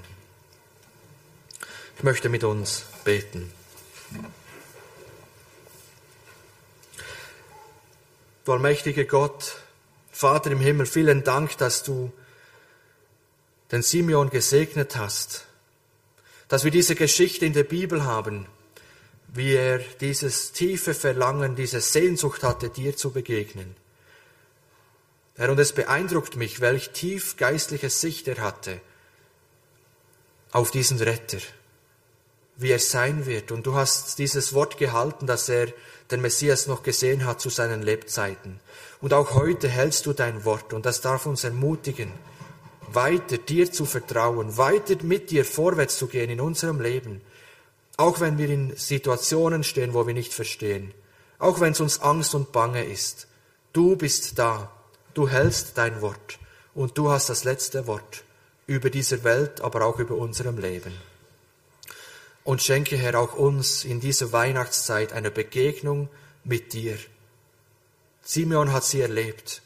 Ich 1.98 2.04
möchte 2.04 2.30
mit 2.30 2.44
uns 2.44 2.84
beten. 3.04 3.52
Du 8.44 8.52
allmächtige 8.52 9.06
Gott, 9.06 9.58
Vater 10.12 10.52
im 10.52 10.60
Himmel, 10.60 10.86
vielen 10.86 11.24
Dank, 11.24 11.58
dass 11.58 11.84
du 11.84 12.12
den 13.72 13.82
Simeon 13.82 14.30
gesegnet 14.30 14.96
hast, 14.96 15.46
dass 16.48 16.64
wir 16.64 16.72
diese 16.72 16.96
Geschichte 16.96 17.46
in 17.46 17.54
der 17.54 17.64
Bibel 17.64 18.04
haben, 18.04 18.46
wie 19.36 19.54
er 19.54 19.80
dieses 20.00 20.54
tiefe 20.54 20.94
Verlangen, 20.94 21.56
diese 21.56 21.82
Sehnsucht 21.82 22.42
hatte, 22.42 22.70
dir 22.70 22.96
zu 22.96 23.12
begegnen. 23.12 23.76
Herr, 25.36 25.52
und 25.52 25.60
es 25.60 25.74
beeindruckt 25.74 26.38
mich, 26.38 26.62
welch 26.62 26.92
tief 26.92 27.36
geistliche 27.36 27.90
Sicht 27.90 28.30
er 28.30 28.38
hatte 28.38 28.80
auf 30.52 30.72
diesen 30.72 31.00
Retter, 31.00 31.40
wie 32.56 32.72
er 32.72 32.80
sein 32.80 33.26
wird. 33.26 33.52
Und 33.52 33.68
du 33.68 33.76
hast 33.76 34.18
dieses 34.20 34.54
Wort 34.54 34.78
gehalten, 34.78 35.28
dass 35.28 35.50
er 35.50 35.68
den 36.12 36.22
Messias 36.22 36.68
noch 36.68 36.82
gesehen 36.82 37.26
hat 37.26 37.42
zu 37.42 37.50
seinen 37.50 37.82
Lebzeiten. 37.82 38.62
Und 39.02 39.14
auch 39.14 39.34
heute 39.34 39.68
hältst 39.68 40.06
du 40.06 40.14
dein 40.14 40.46
Wort 40.46 40.72
und 40.72 40.86
das 40.86 41.02
darf 41.02 41.26
uns 41.26 41.44
ermutigen, 41.44 42.14
weiter 42.88 43.38
dir 43.38 43.70
zu 43.70 43.86
vertrauen, 43.86 44.56
weiter 44.56 44.96
mit 45.04 45.30
dir 45.30 45.44
vorwärts 45.44 45.98
zu 45.98 46.08
gehen 46.08 46.30
in 46.30 46.40
unserem 46.40 46.80
Leben, 46.80 47.20
auch 47.98 48.20
wenn 48.20 48.38
wir 48.38 48.50
in 48.50 48.76
Situationen 48.76 49.64
stehen, 49.64 49.94
wo 49.94 50.06
wir 50.08 50.14
nicht 50.14 50.34
verstehen, 50.34 50.94
auch 51.40 51.60
wenn 51.60 51.72
es 51.72 51.80
uns 51.80 52.02
Angst 52.02 52.36
und 52.36 52.52
Bange 52.52 52.84
ist. 52.84 53.28
Du 53.74 53.96
bist 53.96 54.38
da, 54.40 54.72
du 55.14 55.28
hältst 55.28 55.78
dein 55.78 56.02
Wort 56.02 56.40
und 56.74 56.98
du 56.98 57.10
hast 57.10 57.30
das 57.30 57.44
letzte 57.44 57.88
Wort 57.88 58.24
über 58.68 58.90
diese 58.90 59.24
Welt, 59.24 59.62
aber 59.62 59.86
auch 59.86 60.00
über 60.00 60.16
unserem 60.16 60.58
Leben. 60.58 60.94
Und 62.44 62.62
schenke, 62.62 62.96
Herr, 62.96 63.20
auch 63.20 63.34
uns 63.34 63.84
in 63.86 64.00
dieser 64.00 64.32
Weihnachtszeit 64.32 65.14
eine 65.14 65.32
Begegnung 65.32 66.10
mit 66.44 66.74
dir. 66.74 66.98
Simeon 68.24 68.72
hat 68.72 68.84
sie 68.84 69.02
erlebt. 69.02 69.62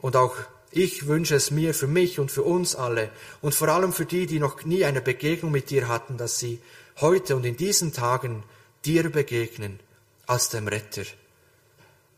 Und 0.00 0.16
auch 0.16 0.36
ich 0.70 1.06
wünsche 1.06 1.36
es 1.36 1.50
mir 1.50 1.72
für 1.72 1.86
mich 1.86 2.18
und 2.18 2.30
für 2.30 2.42
uns 2.42 2.74
alle 2.74 3.10
und 3.40 3.54
vor 3.54 3.68
allem 3.68 3.92
für 3.92 4.06
die, 4.06 4.26
die 4.26 4.40
noch 4.40 4.64
nie 4.64 4.84
eine 4.84 5.00
Begegnung 5.00 5.52
mit 5.52 5.70
dir 5.70 5.86
hatten, 5.88 6.16
dass 6.16 6.38
sie 6.38 6.58
heute 7.00 7.36
und 7.36 7.44
in 7.44 7.56
diesen 7.56 7.92
Tagen 7.92 8.42
dir 8.84 9.10
begegnen 9.10 9.80
als 10.26 10.48
dem 10.48 10.68
Retter, 10.68 11.04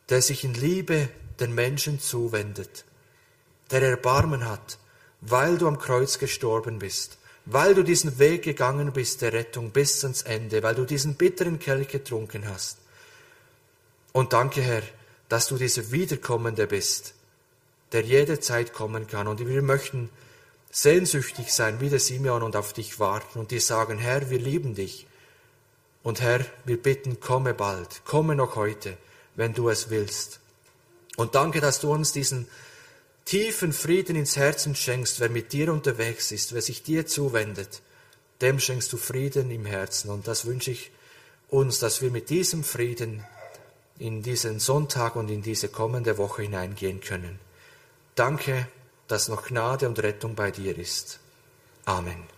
der 0.09 0.23
sich 0.23 0.45
in 0.45 0.55
Liebe 0.55 1.09
den 1.41 1.55
Menschen 1.55 2.01
zuwendet, 2.01 2.85
der 3.71 3.83
Erbarmen 3.83 4.49
hat, 4.49 4.79
weil 5.21 5.59
du 5.59 5.67
am 5.67 5.79
Kreuz 5.79 6.19
gestorben 6.19 6.79
bist 6.79 7.19
weil 7.47 7.75
du 7.75 7.85
diesen 7.85 8.19
Weg 8.19 8.43
gegangen 8.43 8.93
bist 8.93 9.23
der 9.23 9.33
Rettung 9.33 9.71
bis 9.71 10.03
ans 10.05 10.23
Ende, 10.23 10.63
weil 10.63 10.75
du 10.75 10.85
diesen 10.85 11.15
bitteren 11.15 11.59
Kelch 11.61 11.89
getrunken 11.89 12.49
hast. 12.49 12.79
Und 14.13 14.33
danke, 14.33 14.61
Herr, 14.61 14.83
dass 15.29 15.47
du 15.47 15.57
dieser 15.57 15.93
Wiederkommende 15.93 16.67
bist, 16.67 17.15
der 17.93 18.03
jederzeit 18.03 18.73
kommen 18.73 19.07
kann. 19.07 19.29
Und 19.29 19.47
wir 19.47 19.63
möchten 19.63 20.11
sehnsüchtig 20.77 21.55
sein 21.55 21.81
wie 21.81 21.89
der 21.89 22.01
Simeon 22.01 22.43
und 22.43 22.55
auf 22.55 22.75
dich 22.75 23.01
warten 23.01 23.39
und 23.39 23.51
die 23.51 23.61
sagen, 23.61 23.97
Herr, 23.97 24.29
wir 24.29 24.39
lieben 24.39 24.75
dich. 24.75 25.07
Und 26.03 26.21
Herr, 26.21 26.45
wir 26.67 26.77
bitten, 26.77 27.19
komme 27.19 27.55
bald, 27.55 28.05
komme 28.05 28.35
noch 28.35 28.57
heute, 28.57 28.99
wenn 29.37 29.55
du 29.55 29.71
es 29.71 29.89
willst. 29.89 30.39
Und 31.17 31.35
danke, 31.35 31.63
dass 31.63 31.81
du 31.81 31.91
uns 31.91 32.13
diesen 32.13 32.47
tiefen 33.25 33.73
Frieden 33.73 34.17
ins 34.17 34.37
Herzen 34.37 34.75
schenkst, 34.75 35.19
wer 35.19 35.31
mit 35.31 35.55
dir 35.55 35.73
unterwegs 35.73 36.31
ist, 36.31 36.53
wer 36.53 36.61
sich 36.61 36.83
dir 36.83 37.07
zuwendet, 37.07 37.81
dem 38.43 38.61
schenkst 38.61 38.93
du 38.93 38.99
Frieden 38.99 39.51
im 39.51 39.65
Herzen. 39.65 40.11
Und 40.11 40.29
das 40.29 40.45
wünsche 40.45 40.73
ich 40.73 40.91
uns, 41.49 41.79
dass 41.79 42.03
wir 42.03 42.11
mit 42.11 42.29
diesem 42.29 42.65
Frieden 42.65 43.25
in 43.99 44.23
diesen 44.23 44.61
Sonntag 44.61 45.17
und 45.17 45.31
in 45.31 45.41
diese 45.41 45.71
kommende 45.71 46.19
Woche 46.19 46.43
hineingehen 46.43 47.01
können. 47.01 47.39
Danke, 48.15 48.69
dass 49.09 49.29
noch 49.29 49.47
Gnade 49.47 49.89
und 49.89 50.03
Rettung 50.03 50.35
bei 50.35 50.51
dir 50.51 50.77
ist. 50.77 51.21
Amen. 51.85 52.36